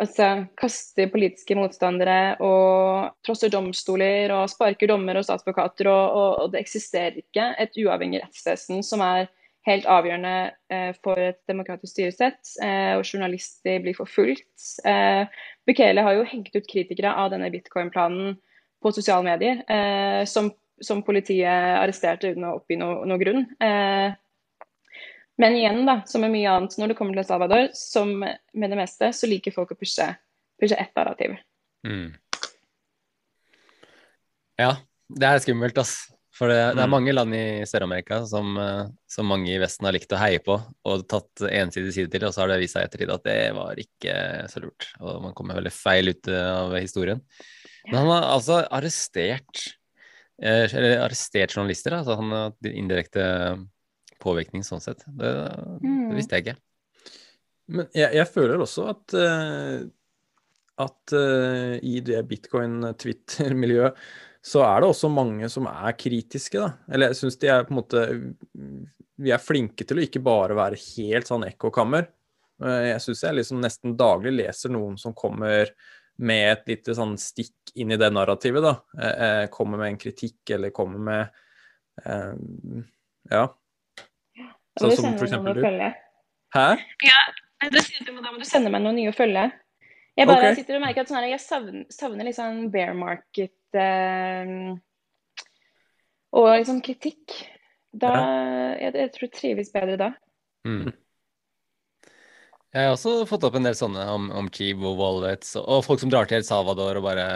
[0.00, 0.28] altså
[0.58, 5.90] kaster politiske motstandere og trosser domstoler og sparker dommer og statsadvokater.
[5.90, 9.30] Og, og, og, det eksisterer ikke et uavhengig rettsvesen som er
[9.66, 10.34] helt avgjørende
[10.70, 12.38] eh, for et demokratisk styresett.
[12.62, 14.68] Eh, og journalister blir forfulgt.
[14.86, 15.24] Eh,
[15.66, 18.36] Bukele har jo hengt ut kritikere av denne bitcoin-planen
[18.82, 20.52] på sosiale medier, eh, som,
[20.84, 23.42] som, politiet arresterte uten å oppgi noe, noe grunn.
[23.58, 24.14] Eh,
[25.40, 28.72] men igjen, da, som med mye annet når det kommer til El Salvador, som med
[28.72, 30.08] det meste, så liker folk å pushe,
[30.60, 31.36] pushe ett narrativ.
[31.86, 32.14] Mm.
[34.56, 34.70] Ja,
[35.12, 35.98] det er skummelt, ass.
[36.36, 36.92] For det, det er mm.
[36.92, 40.58] mange land i Sør-Amerika som, eh, som, mange i Vesten har likt å heie på
[40.60, 43.80] og tatt ensidig side til, og så har det vist seg ettertid at det var
[43.80, 44.16] ikke
[44.52, 44.90] så lurt.
[45.00, 47.22] Og man kommer veldig feil ut av historien.
[47.86, 49.62] Men han har altså arrestert
[50.42, 53.24] eh, eller arrestert journalister, altså han har indirekte
[54.22, 55.04] påvirkning sånn sett.
[55.06, 55.32] Det,
[55.82, 56.14] det mm.
[56.16, 56.58] visste jeg ikke.
[57.72, 59.80] Men jeg, jeg føler også at, uh,
[60.86, 63.98] at uh, i det bitcoin-Twitter-miljøet
[64.46, 66.68] så er det også mange som er kritiske, da.
[66.92, 68.02] Eller jeg syns de er på en måte
[69.18, 72.06] Vi er flinke til å ikke bare være helt sånn ekkokammer.
[72.62, 75.74] Uh, jeg syns jeg liksom nesten daglig leser noen som kommer
[76.16, 78.70] med et lite sånn stikk inn i det narrativet, da.
[79.52, 81.34] kommer med en kritikk eller kommer med
[83.28, 83.42] Ja.
[84.76, 85.86] Sånn som for eksempel du.
[86.56, 86.66] Hæ?
[87.04, 87.20] Ja,
[87.72, 89.48] du sier at da må du sende meg noen nye å følge.
[90.16, 90.56] Jeg bare okay.
[90.56, 94.52] sitter og merker at sånn her, jeg savner, savner litt sånn bear market eh,
[96.36, 97.34] og liksom kritikk.
[97.96, 98.12] Da,
[98.76, 100.08] jeg, jeg, tror jeg trives bedre da.
[100.68, 100.88] Mm.
[102.76, 106.02] Jeg har også fått opp en del sånne om, om Chivo Wallets og, og folk
[106.02, 107.28] som drar til El Salvador og bare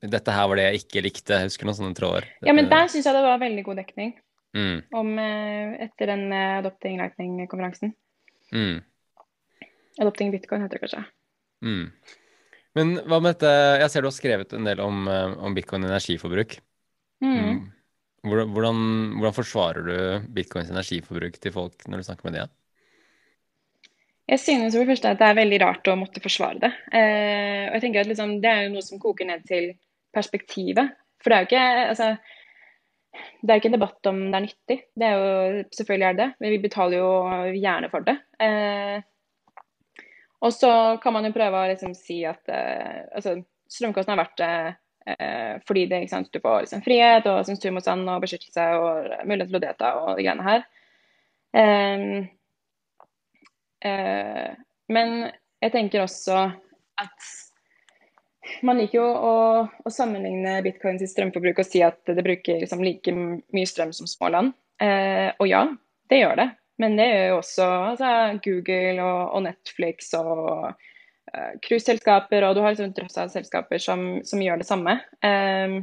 [0.00, 1.36] Dette her var det jeg ikke likte.
[1.36, 2.26] Jeg husker noen sånne tråder.
[2.48, 4.14] Ja, men der syns jeg det var veldig god dekning.
[4.56, 4.82] Mm.
[4.98, 7.92] Om, eh, etter den eh, Adopting Lightning-konferansen.
[8.52, 8.80] Mm.
[10.00, 11.04] Adopting Bitcoin heter det kanskje.
[11.64, 11.90] Mm.
[12.78, 13.50] Men hva med dette
[13.82, 16.58] Jeg ser du har skrevet en del om, eh, om bitcoin energiforbruk.
[17.22, 17.36] Mm.
[17.36, 17.60] mm.
[18.20, 18.80] Hvordan, hvordan,
[19.16, 22.50] hvordan, forsvarer du bitcoins energiforbruk til folk når du snakker med dem?
[24.28, 26.70] Jeg synes for det første at det er veldig rart å måtte forsvare det.
[26.92, 29.72] Eh, og jeg tenker at liksom, Det er jo noe som koker ned til
[30.14, 30.92] perspektivet.
[31.20, 32.10] For det er jo ikke altså,
[33.40, 34.76] det er ikke en debatt om det er nyttig.
[34.96, 37.10] Det er jo, selvfølgelig er det men vi betaler jo
[37.56, 38.16] gjerne for det.
[38.42, 39.00] Eh,
[40.40, 43.36] og så kan man jo prøve å liksom si at eh, altså,
[43.70, 44.52] strømkostnadene er verdt det
[45.12, 49.60] eh, fordi det, sant, du får liksom, frihet og sensurmotstand og beskyttelse og mulighet til
[49.60, 50.66] å delta og de greiene her.
[51.60, 52.06] Eh,
[53.90, 54.50] eh,
[54.90, 55.16] men
[55.60, 56.46] jeg tenker også
[57.00, 57.30] at
[58.66, 59.34] man liker jo å,
[59.84, 64.30] å sammenligne bitcoins strømforbruk og si at det bruker liksom like mye strøm som små
[64.32, 64.54] land.
[64.80, 65.66] Eh, og ja,
[66.10, 66.48] det gjør det.
[66.80, 68.10] Men det gjør jo også altså,
[68.44, 74.06] Google og, og, Netflix og uh, cruiseselskaper, og du har liksom drøss av selskaper som,
[74.24, 74.96] som, gjør det samme.
[75.20, 75.76] Eh,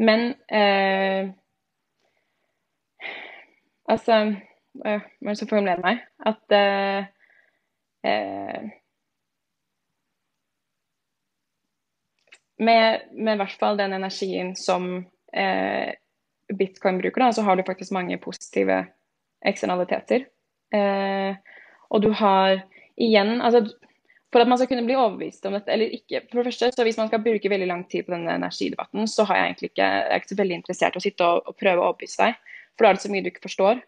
[0.00, 1.28] men eh,
[3.90, 4.16] Altså
[4.80, 6.04] Hva er det som formulerer meg?
[6.22, 7.08] At eh,
[12.60, 14.92] med, med hvert fall den energien som
[15.32, 15.92] eh,
[16.52, 18.82] bitcoin bruker, da, så har du faktisk mange positive
[19.46, 20.26] eksternaliteter.
[20.74, 21.36] Eh,
[21.90, 22.60] og du har
[23.00, 23.64] igjen altså,
[24.30, 26.84] For at man skal kunne bli overbevist om dette, eller ikke For det første, så
[26.86, 29.88] hvis man skal bruke veldig lang tid på denne energidebatten, så har jeg egentlig ikke,
[29.88, 32.52] jeg er ikke så veldig interessert i å sitte og, og prøve å overbevise deg,
[32.76, 33.80] for da er det så mye du ikke forstår.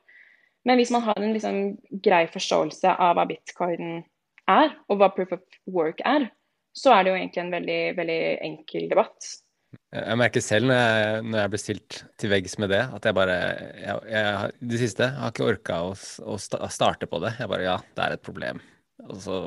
[0.66, 1.60] Men hvis man har en liksom,
[2.02, 4.02] grei forståelse av hva bitcoin
[4.50, 6.26] er, og hva proof of work er,
[6.72, 9.30] så er det jo egentlig en veldig, veldig enkel debatt.
[9.92, 13.16] Jeg merker selv når jeg, når jeg blir stilt til veggs med det, at jeg
[13.16, 13.36] bare
[13.80, 15.92] jeg, jeg, Det siste jeg har ikke orka å,
[16.28, 17.34] å, starte på det.
[17.40, 18.60] Jeg bare Ja, det er et problem.
[19.08, 19.38] Og så,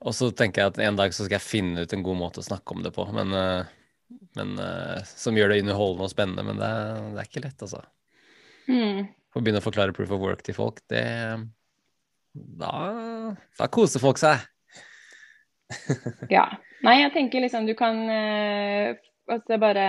[0.00, 2.40] og så tenker jeg at en dag så skal jeg finne ut en god måte
[2.40, 3.04] å snakke om det på.
[3.16, 6.46] Men, eh, men eh, som gjør det underholdende og spennende.
[6.48, 6.72] Men det,
[7.12, 7.84] det er ikke lett, altså.
[8.68, 9.06] Mm.
[9.06, 11.04] Å begynne å forklare proof of work til folk, det
[12.36, 12.72] Da,
[13.60, 14.44] da koser folk seg.
[16.36, 16.46] ja.
[16.86, 18.92] Nei, jeg tenker liksom du kan uh,
[19.32, 19.86] At det bare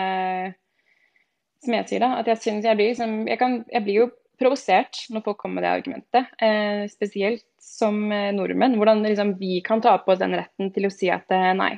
[1.63, 2.15] Som jeg sier, da.
[2.21, 5.59] At jeg syns jeg blir liksom jeg, kan, jeg, blir jo provosert når folk kommer
[5.59, 6.31] med det argumentet.
[6.41, 8.77] Uh, spesielt som uh, nordmenn.
[8.77, 11.73] Hvordan liksom, vi kan ta på oss den retten til å si at nei,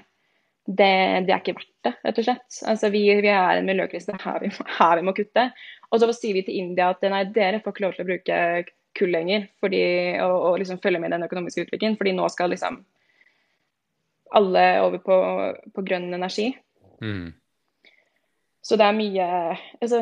[0.70, 0.90] det,
[1.26, 2.58] det, er ikke verdt det, rett og slett.
[2.68, 5.48] Altså, vi, vi er en miljøkrise her vi, må, her vi må kutte.
[5.90, 8.42] Og så sier vi til India at nei, dere får ikke lov til å bruke
[8.98, 9.82] kull lenger fordi,
[10.22, 12.82] og, og liksom følge med den økonomiske utviklingen, fordi nå skal liksom
[14.36, 15.18] alle over på,
[15.76, 16.52] på grønn energi.
[17.04, 17.32] Mm.
[18.66, 19.28] Så det er mye
[19.80, 20.02] Altså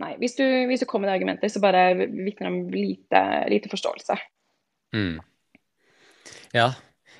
[0.00, 0.14] Nei.
[0.16, 3.20] Hvis du, hvis du kommer med argumenter, så bare vitner om lite,
[3.52, 4.14] lite forståelse.
[4.96, 5.18] Mm.
[6.56, 6.70] Ja.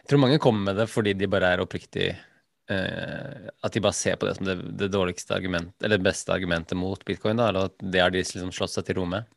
[0.01, 3.95] Jeg tror mange kommer med det fordi de bare er oppriktig eh, At de bare
[3.95, 7.51] ser på det som det, det, dårligste argument, eller det beste argumentet mot bitcoin, da,
[7.51, 9.29] eller at det har de liksom slått seg til ro med.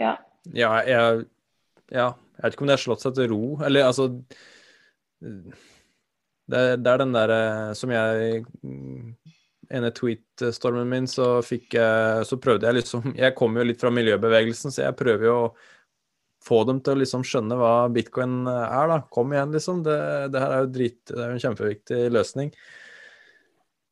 [0.00, 0.16] Ja.
[0.56, 1.26] Ja, jeg,
[1.92, 4.08] ja, jeg vet ikke om det har slått seg til ro, eller altså
[5.20, 7.40] Det, det er den derre
[7.78, 8.42] som jeg
[9.74, 13.90] ene tweet-stormen min, så fikk jeg Så prøvde jeg liksom Jeg kommer jo litt fra
[13.94, 15.48] miljøbevegelsen, så jeg prøver jo å
[16.46, 19.00] få dem til å liksom skjønne hva bitcoin er, da.
[19.10, 19.80] Kom igjen, liksom.
[19.82, 19.96] Det,
[20.30, 22.52] det her er jo drit Det er jo en kjempeviktig løsning.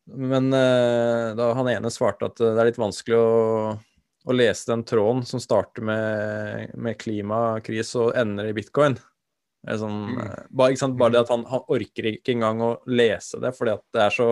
[0.04, 3.32] Men uh, da han ene svarte at det er litt vanskelig å,
[4.28, 8.98] å lese den tråden som starter med, med klimakrise og ender i bitcoin.
[9.64, 10.20] Det sånn, mm.
[10.20, 13.84] Eh, bare, bare, det at han, han, orker ikke engang å lese det, fordi at
[13.96, 14.28] det er så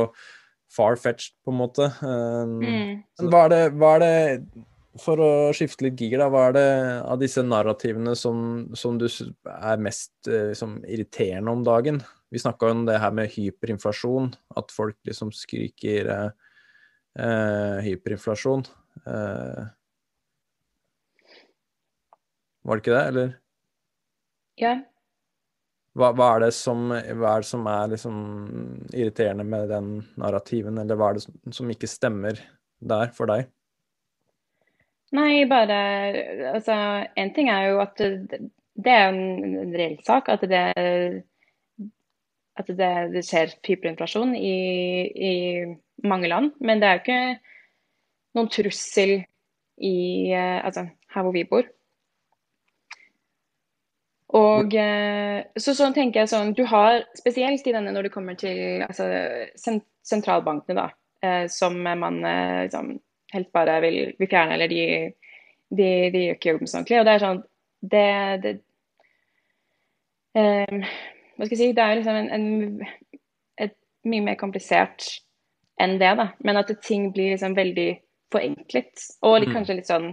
[0.72, 1.88] far-fetched, på en måte.
[2.04, 2.92] Um, mm.
[3.28, 4.62] hva, er det, hva, er det,
[5.00, 6.68] For å skifte litt gir, da, hva er det
[7.00, 12.00] av disse narrativene som, som du er mest liksom, irriterende om dagen?
[12.32, 16.54] Vi snakka om det her med hyperinflasjon, at folk liksom skriker uh,
[17.20, 18.64] uh, hyperinflasjon.
[19.04, 19.68] Uh,
[22.64, 23.36] var det ikke det, eller?
[24.60, 24.78] Ja,
[25.98, 28.20] hva, hva, er som, hva er, det som er liksom
[28.92, 32.40] irriterende med den narrativen, eller hva er det som, som ikke stemmer
[32.80, 33.50] der for deg?
[35.12, 35.76] Nei, bare
[36.54, 36.74] Altså,
[37.20, 38.40] én ting er jo at det,
[38.80, 40.30] det er en, reell sak.
[40.32, 40.62] At det,
[42.56, 44.56] at det, det skjer hyperinflasjon i,
[45.12, 45.34] i,
[46.08, 46.54] mange land.
[46.64, 47.20] Men det er jo ikke
[48.38, 49.18] noen trussel
[49.82, 51.68] i Altså her hvor vi bor.
[54.38, 58.36] Og eh, så sånn tenker jeg sånn Du har spesielt i denne når det kommer
[58.40, 59.06] til altså,
[59.60, 60.86] sentralbankene, da,
[61.24, 62.94] eh, som man eh, liksom,
[63.34, 64.84] helt bare vil, vil, fjerne, eller de,
[65.68, 67.00] de, de gjør ikke jobben så ordentlig.
[67.00, 67.42] Og det er sånn
[67.82, 68.06] Det,
[68.44, 68.52] det
[70.38, 70.82] um,
[71.36, 73.16] Hva skal jeg si Det er liksom en, en,
[73.66, 73.76] et
[74.08, 75.08] mye mer komplisert
[75.82, 76.28] enn det, da.
[76.46, 77.88] Men at ting blir liksom veldig
[78.32, 78.92] forenklet.
[79.26, 79.56] Og litt, mm.
[79.56, 80.12] kanskje litt sånn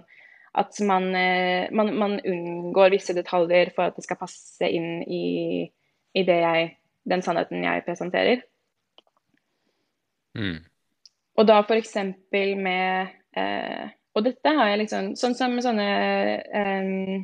[0.57, 5.67] at man, eh, man, man, unngår visse detaljer for at det skal passe inn i,
[6.17, 6.71] i jeg,
[7.09, 8.41] den sannheten jeg presenterer.
[10.37, 10.59] Mm.
[11.39, 11.95] Og da f.eks.
[12.31, 15.87] med eh, Og dette har jeg liksom Sånn som med sånne
[16.53, 17.23] eh,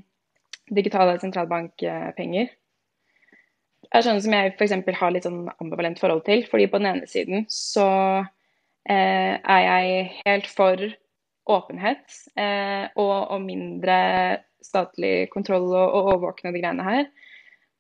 [0.74, 2.50] digitale sentralbankpenger
[3.94, 4.76] er sånne som jeg f.eks.
[5.00, 6.46] har litt sånn ambivalent forhold til.
[6.50, 7.88] fordi på den ene siden så
[8.90, 10.82] eh, er jeg helt for
[11.46, 13.98] åpenhet eh, og, og, mindre
[14.66, 17.04] statlig kontroll og, og overvåkning og de greiene her.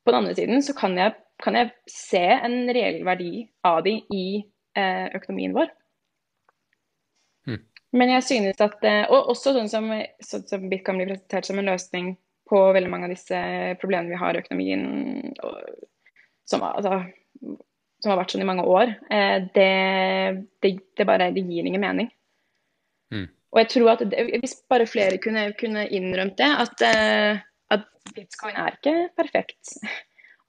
[0.06, 3.97] På den andre siden så kan jeg, kan jeg se en reell verdi av de
[4.13, 4.28] i
[4.78, 5.71] eh, økonomien vår.
[7.49, 7.63] Mm.
[7.97, 9.89] Men jeg synes at eh, Og også sånn som,
[10.21, 12.13] sånn som Bitcoin blir presentert som en løsning
[12.49, 13.39] på veldig mange av disse
[13.82, 14.84] problemene vi har i økonomien,
[15.41, 15.56] og,
[16.45, 16.99] som, altså,
[17.41, 19.71] som, har vært sånn i mange år, eh, det,
[20.62, 22.12] det, det, bare det gir ingen mening.
[23.55, 27.39] Og jeg tror at det, Hvis bare flere kunne, kunne innrømt det, at, eh,
[27.71, 29.77] at, bitcoin er ikke perfekt.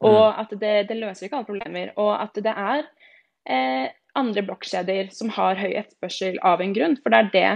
[0.04, 0.40] Og mm.
[0.42, 1.92] at det, det, løser ikke alle problemer.
[1.96, 2.82] Og at det er
[3.48, 3.86] eh,
[4.18, 6.98] andre blokkjeder som har høy etterspørsel av en grunn.
[7.00, 7.52] For det er det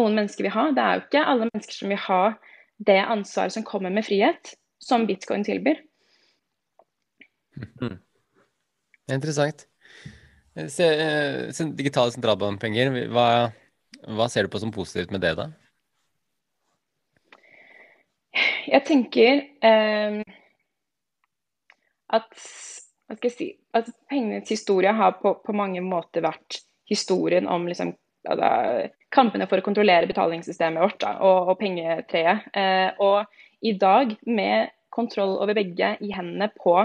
[0.00, 0.66] noen mennesker vil ha.
[0.74, 2.22] Det er jo ikke alle mennesker som vil ha
[2.90, 5.82] det ansvaret som kommer med frihet, som bitcoin tilbyr.
[7.82, 7.98] Mm.
[9.12, 9.66] Interessant.
[10.72, 13.26] Se, eh, digitale sentralbankpenger, hva
[14.08, 15.50] hva ser du på som positivt med det, da?
[18.70, 20.20] Jeg tenker eh,
[22.14, 22.28] at
[23.10, 26.60] hva skal jeg si, at pengenes historie har på, på mange måter vært
[26.90, 27.92] historien om liksom,
[28.26, 28.50] da,
[29.10, 32.50] kampene for å kontrollere betalingssystemet vårt da, og, og, pengetreet.
[32.54, 36.76] Eh, og i dag, med kontroll over begge i hendene på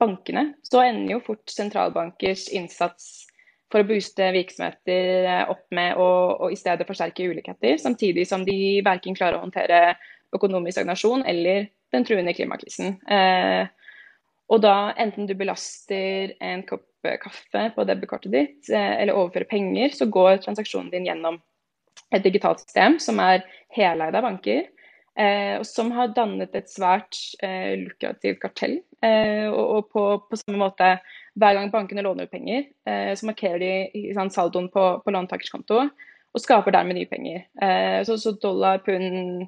[0.00, 3.28] bankene, så ender jo fort sentralbankers innsats
[3.74, 8.78] for å booste virksomheter eh, opp med å, i stedet forsterke ulikheter, samtidig som de
[8.86, 9.96] verken klarer å håndtere
[10.34, 12.94] økonomisk stagnasjon eller den truende klimakrisen.
[13.10, 13.66] Eh,
[14.54, 16.86] og da enten du belaster en kopp
[17.20, 21.40] kaffe på debutkortet ditt eh, eller overfører penger, så går transaksjonen din gjennom
[22.14, 23.42] et digitalt system som er
[23.74, 24.68] heleid av banker.
[25.14, 28.80] Eh, og som har dannet et svært eh, lukrativt kartell.
[29.04, 30.96] Eh, og, og på, på, samme måte
[31.40, 35.80] hver gang bankene låner ut penger, eh, så markerer de sånn, saldoen på, på låntakerskonto
[36.34, 37.44] og skaper dermed nye penger.
[37.62, 39.46] Eh, så, så, dollar, pund,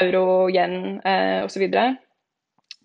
[0.00, 1.64] euro, yen eh, osv.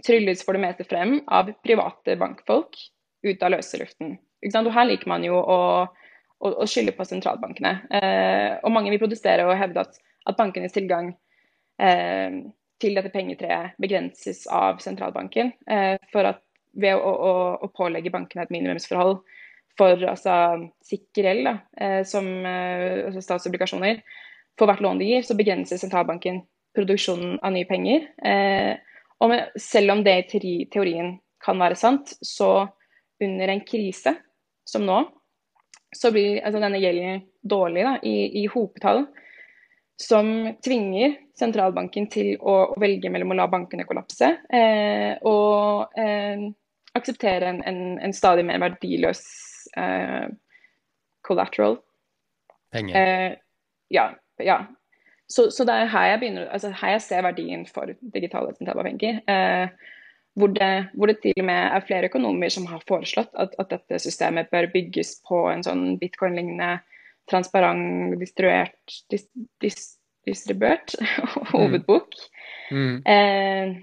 [0.06, 2.78] trylles for det meste frem av private bankfolk
[3.24, 4.18] ut av løse luften.
[4.44, 7.76] Og her liker man jo å, å, å skylde på sentralbankene.
[7.90, 11.14] Eh, og mange vil protestere og hevde at, at bankenes tilgang
[11.82, 12.42] eh,
[12.84, 15.54] til dette pengetreet begrenses av sentralbanken.
[15.70, 16.44] Eh, for at
[16.74, 19.20] ved å, å, å, pålegge bankene et minimumsforhold
[19.78, 20.36] for altså,
[20.86, 21.50] sikker gjeld,
[21.82, 24.04] eh, som eh, altså statsobligasjoner,
[24.60, 26.44] for hvert lån de gir, så begrenser sentralbanken
[26.78, 28.06] produksjonen av nye penger.
[28.26, 28.74] Eh,
[29.22, 32.68] og med, selv om det i teorien kan være sant, så
[33.24, 34.16] under en krise
[34.68, 35.02] som nå,
[35.94, 39.06] så blir altså, denne gjelden dårlig da, i, i hopetall
[40.02, 40.28] som
[40.64, 46.50] tvinger sentralbanken til å, velge mellom å la bankene kollapse eh, og eh,
[46.98, 49.24] akseptere en, en, en, stadig mer verdiløs
[49.78, 50.28] uh,
[51.26, 51.80] collateral.
[52.74, 52.96] Penger.
[52.98, 53.36] Eh,
[53.94, 54.12] ja.
[54.44, 54.60] ja.
[55.28, 59.22] Så, så, det er her jeg, begynner, altså her jeg ser verdien for digitale sentralbanker.
[59.30, 59.92] Eh,
[60.34, 63.70] hvor det, hvor det, til og med er flere økonomer som har foreslått at, at
[63.70, 66.80] dette systemet bør bygges på en sånn bitcoin-lignende
[67.30, 68.76] transparent, distribuert,
[69.14, 69.28] dis,
[69.62, 69.78] dis,
[70.28, 70.96] distribuert
[71.54, 72.18] hovedbok.
[72.72, 72.80] Mm.
[72.80, 72.98] Mm.
[73.06, 73.76] Eh,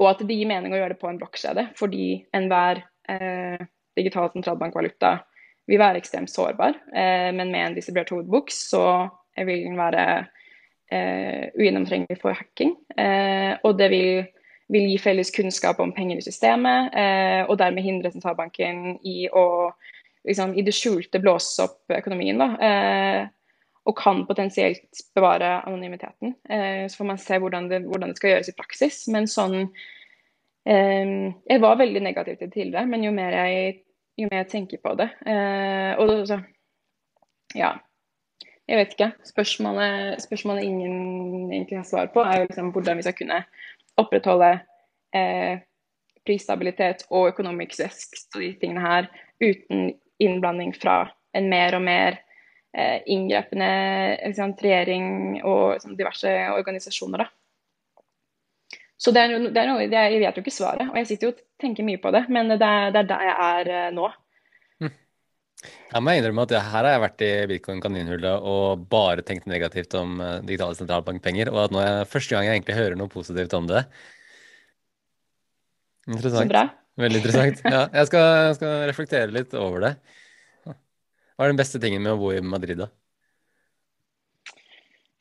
[0.00, 3.62] og at det gir mening å gjøre det på en blokkjede, fordi enhver eh,
[3.94, 5.16] digital sentralbankvaluta
[5.70, 6.76] vil være ekstremt sårbar.
[6.92, 8.84] Eh, men med en distribuert hovedbok så
[9.38, 10.06] vil den være
[10.90, 12.74] eh, ugjennomtrengelig for hacking.
[12.98, 14.24] Eh, og det vil,
[14.72, 19.46] vil, gi felles kunnskap om penger i systemet, eh, og dermed hindre sentralbanken i å
[20.26, 22.40] liksom, i det skjulte blåse opp økonomien.
[22.40, 23.22] Da, eh,
[23.84, 26.34] og kan potensielt bevare anonymiteten.
[26.48, 29.00] Eh, så får man se hvordan det, hvordan det, skal gjøres i praksis.
[29.12, 31.14] Men sånn eh,
[31.50, 33.82] Jeg var veldig negativ til det tidligere, men jo mer jeg,
[34.20, 35.10] jo mer jeg tenker på det
[36.00, 36.40] Og så
[37.54, 37.76] Ja.
[38.64, 39.10] Jeg vet ikke.
[39.28, 43.42] Spørsmålet, spørsmålet ingen egentlig har svar på, er liksom hvordan vi skal kunne
[44.00, 44.54] opprettholde
[45.14, 45.58] eh,
[46.24, 49.10] prisstabilitet og økonomisk vekst og de tingene her
[49.42, 52.16] uten innblanding fra en mer og mer
[52.74, 53.70] eh, inngrepende
[54.24, 55.06] liksom, regjering
[55.42, 57.24] og liksom, diverse organisasjoner.
[57.24, 57.30] Da.
[59.00, 61.08] Så det er, det er noe, det er, Jeg vet jo ikke svaret, og jeg
[61.10, 63.72] sitter jo og tenker mye på det, men det er, det er der jeg er
[63.74, 64.10] eh, nå.
[64.82, 64.92] Hm.
[65.92, 70.18] Jeg må innrømme at her har jeg vært i bitcoin-kaninhullet og bare tenkt negativt om
[70.22, 73.68] uh, digitale sentralbankpenger, og at nå er første gang jeg egentlig hører noe positivt om
[73.70, 73.84] det.
[76.04, 76.52] Interessant.
[77.00, 77.62] Veldig interessant.
[77.64, 79.94] Ja, jeg skal, skal, reflektere litt over det.
[81.34, 82.90] Hva er den beste tingen med å bo i Madrid, da?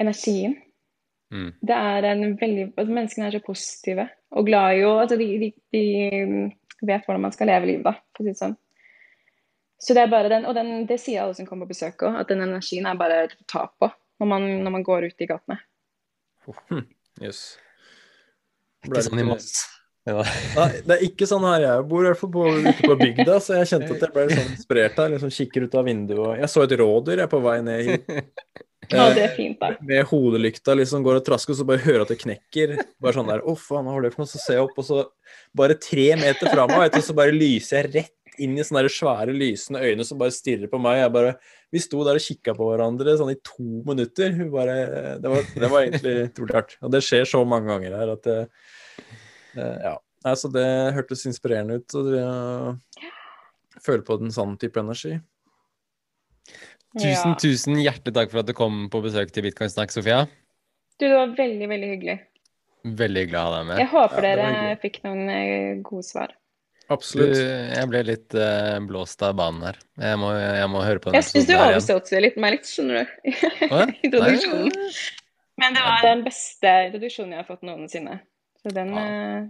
[0.01, 0.55] Energien.
[1.34, 1.49] Mm.
[1.66, 4.03] Det er en veldig altså Menneskene er så positive
[4.38, 5.82] og glad i å altså de, de, de,
[6.86, 8.55] vet hvordan man skal leve livet, da, for å si det sånn.
[9.84, 12.18] Så det er bare den, og den, det sier alle som kommer på besøk òg,
[12.22, 13.89] at den energien er bare å ta på
[14.22, 15.59] når man, når man går ut i gatene.
[16.70, 16.86] Hm.
[17.22, 17.41] Yes.
[18.86, 19.64] Ikke sånn i Moss.
[20.03, 20.19] Ja.
[20.57, 23.37] Nei, det er ikke sånn her jeg bor, i hvert fall på, ute på bygda,
[23.39, 26.41] så jeg kjente at jeg ble sånn inspirert av liksom kikker ut av vinduet.
[26.41, 28.11] Jeg så et rådyr jeg på vei ned hit.
[28.91, 29.69] Ja, det er fint da.
[29.87, 32.75] Med hodelykta liksom går og trasker, og så bare hører at det knekker.
[32.99, 34.31] Bare sånn der, å faen, hva var det for noe?
[34.33, 35.05] Så ser jeg opp, og så
[35.55, 39.81] bare tre meter fra meg, så bare lyser jeg rett inn i sånne svære lysende
[39.85, 40.99] øyne som bare stirrer på meg.
[40.99, 41.33] Jeg bare,
[41.71, 44.35] vi sto der og kikka på hverandre sånn i to minutter.
[44.51, 44.77] Bare,
[45.21, 46.79] det, var, det var egentlig utrolig hardt.
[46.83, 48.39] Og det skjer så mange ganger her at det,
[49.57, 49.97] ja.
[50.23, 51.95] Altså, det hørtes inspirerende ut.
[51.99, 55.17] Og jeg føler på den sånn type energi.
[56.93, 57.37] Tusen, ja.
[57.41, 60.27] tusen hjertelig takk for at du kom på besøk til Bitcoin Snakk, Sofia.
[60.99, 62.17] Du, det var veldig, veldig hyggelig.
[62.83, 63.81] Veldig glad å ha deg med.
[63.81, 66.35] Jeg håper ja, dere fikk noen uh, gode svar.
[66.91, 67.33] Absolutt.
[67.33, 67.41] Du,
[67.73, 69.79] jeg ble litt uh, blåst av banen her.
[70.03, 71.17] Jeg må, jeg må høre på den.
[71.17, 73.25] Jeg syns du oversolgte litt meg litt, skjønner du.
[74.05, 74.77] Introduksjonen.
[75.63, 78.19] Men det var den beste introduksjonen jeg har fått noensinne.
[78.64, 79.03] Så den ja.
[79.03, 79.47] uh,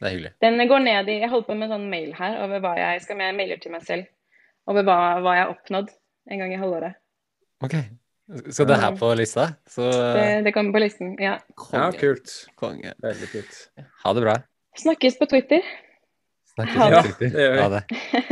[0.00, 0.32] Det er hyggelig.
[0.42, 3.04] Den går ned i Jeg holder på med en sånn mail her over hva jeg
[3.04, 4.08] skal med mailer til meg selv.
[4.70, 5.92] Over hva, hva jeg har oppnådd
[6.32, 6.98] en gang i halvåret.
[7.64, 7.76] OK.
[8.50, 9.50] Så det her på lista?
[9.68, 9.84] Så...
[9.84, 11.36] Det, det, kommer på listen, ja.
[11.60, 11.82] Konge.
[11.82, 12.32] Ja, kult.
[12.56, 12.94] Konge.
[13.04, 13.58] Veldig kult.
[14.04, 14.36] Ha det bra.
[14.80, 15.66] Snakkes på Twitter.
[16.54, 17.26] Snakkes på Twitter.
[17.28, 17.60] Ja, det gjør vi.
[17.60, 17.82] Ha det.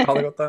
[0.08, 0.48] ha det godt, da.